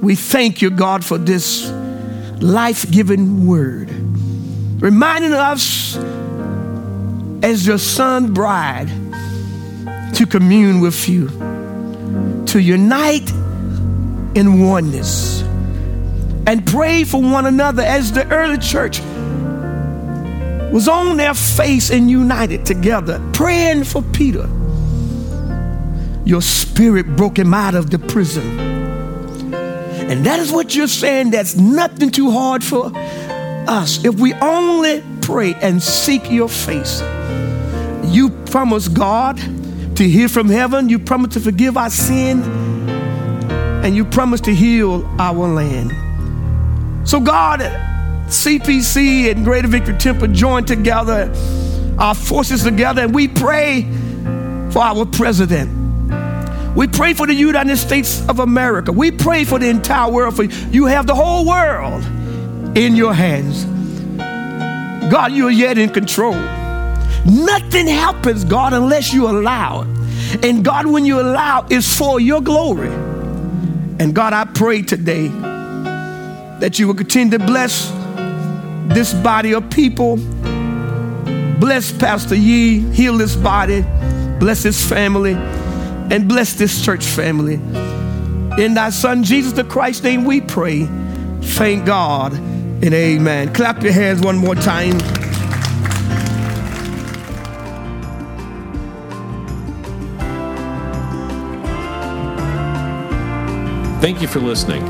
we 0.00 0.14
thank 0.14 0.62
you, 0.62 0.70
God, 0.70 1.04
for 1.04 1.18
this 1.18 1.70
life 2.40 2.90
giving 2.90 3.46
word, 3.46 3.90
reminding 4.80 5.32
us 5.32 5.96
as 7.44 7.66
your 7.66 7.78
son 7.78 8.32
bride 8.32 8.88
to 10.14 10.26
commune 10.26 10.80
with 10.80 11.08
you, 11.08 11.28
to 12.46 12.60
unite 12.60 13.30
in 14.34 14.66
oneness, 14.66 15.42
and 16.46 16.66
pray 16.66 17.04
for 17.04 17.20
one 17.20 17.46
another 17.46 17.82
as 17.82 18.12
the 18.12 18.28
early 18.32 18.58
church 18.58 19.00
was 20.72 20.88
on 20.88 21.18
their 21.18 21.34
face 21.34 21.90
and 21.90 22.10
united 22.10 22.64
together, 22.64 23.22
praying 23.34 23.84
for 23.84 24.02
Peter. 24.02 24.48
Your 26.24 26.40
spirit 26.40 27.14
broke 27.14 27.38
him 27.38 27.52
out 27.52 27.74
of 27.74 27.90
the 27.90 27.98
prison. 27.98 28.58
And 29.52 30.24
that 30.24 30.40
is 30.40 30.50
what 30.50 30.74
you're 30.74 30.88
saying. 30.88 31.30
That's 31.30 31.56
nothing 31.56 32.10
too 32.10 32.30
hard 32.30 32.64
for 32.64 32.90
us. 32.94 34.04
If 34.04 34.18
we 34.18 34.32
only 34.34 35.02
pray 35.20 35.54
and 35.54 35.82
seek 35.82 36.30
your 36.30 36.48
face, 36.48 37.02
you 38.04 38.30
promise 38.46 38.88
God 38.88 39.36
to 39.96 40.08
hear 40.08 40.28
from 40.28 40.48
heaven, 40.48 40.88
you 40.88 40.98
promise 40.98 41.34
to 41.34 41.40
forgive 41.40 41.76
our 41.76 41.90
sin, 41.90 42.42
and 43.84 43.94
you 43.94 44.04
promise 44.04 44.40
to 44.42 44.54
heal 44.54 45.04
our 45.20 45.46
land. 45.46 45.92
So, 47.08 47.20
God, 47.20 47.60
CPC 48.32 49.30
and 49.30 49.44
Greater 49.44 49.68
Victory 49.68 49.96
Temple 49.98 50.28
join 50.28 50.64
together, 50.64 51.32
our 51.98 52.14
forces 52.14 52.62
together, 52.62 53.02
and 53.02 53.14
we 53.14 53.28
pray 53.28 53.82
for 54.72 54.80
our 54.80 55.04
president. 55.04 55.70
We 56.74 56.86
pray 56.86 57.12
for 57.12 57.26
the 57.26 57.34
United 57.34 57.76
States 57.76 58.26
of 58.28 58.38
America. 58.38 58.90
We 58.90 59.10
pray 59.10 59.44
for 59.44 59.58
the 59.58 59.68
entire 59.68 60.10
world. 60.10 60.36
For 60.36 60.44
you 60.44 60.86
have 60.86 61.06
the 61.06 61.14
whole 61.14 61.46
world 61.46 62.02
in 62.76 62.96
your 62.96 63.12
hands. 63.12 63.66
God, 65.12 65.32
you 65.32 65.48
are 65.48 65.50
yet 65.50 65.76
in 65.76 65.90
control. 65.90 66.34
Nothing 67.26 67.86
happens, 67.86 68.44
God, 68.44 68.72
unless 68.72 69.12
you 69.12 69.28
allow 69.28 69.82
it. 69.82 70.44
And 70.44 70.64
God, 70.64 70.86
when 70.86 71.04
you 71.04 71.20
allow, 71.20 71.66
it's 71.68 71.94
for 71.94 72.18
your 72.18 72.40
glory. 72.40 72.88
And 72.88 74.14
God, 74.14 74.32
I 74.32 74.46
pray 74.46 74.80
today 74.80 75.28
that 75.28 76.78
you 76.78 76.86
will 76.86 76.94
continue 76.94 77.36
to 77.36 77.44
bless 77.44 77.92
this 78.88 79.14
body 79.14 79.54
of 79.54 79.68
people. 79.70 80.16
Bless 81.58 81.92
Pastor 81.92 82.34
Yee, 82.34 82.80
heal 82.92 83.16
this 83.16 83.36
body, 83.36 83.82
bless 84.38 84.62
his 84.62 84.84
family, 84.84 85.34
and 85.34 86.28
bless 86.28 86.54
this 86.54 86.84
church 86.84 87.04
family. 87.04 87.54
In 88.58 88.74
thy 88.74 88.90
son 88.90 89.22
Jesus 89.22 89.52
the 89.52 89.64
Christ's 89.64 90.02
name 90.02 90.24
we 90.24 90.40
pray. 90.40 90.86
Thank 91.40 91.86
God 91.86 92.34
and 92.34 92.92
amen. 92.92 93.54
Clap 93.54 93.82
your 93.82 93.92
hands 93.92 94.20
one 94.20 94.36
more 94.36 94.54
time. 94.54 94.98
Thank 104.00 104.20
you 104.20 104.26
for 104.26 104.40
listening. 104.40 104.84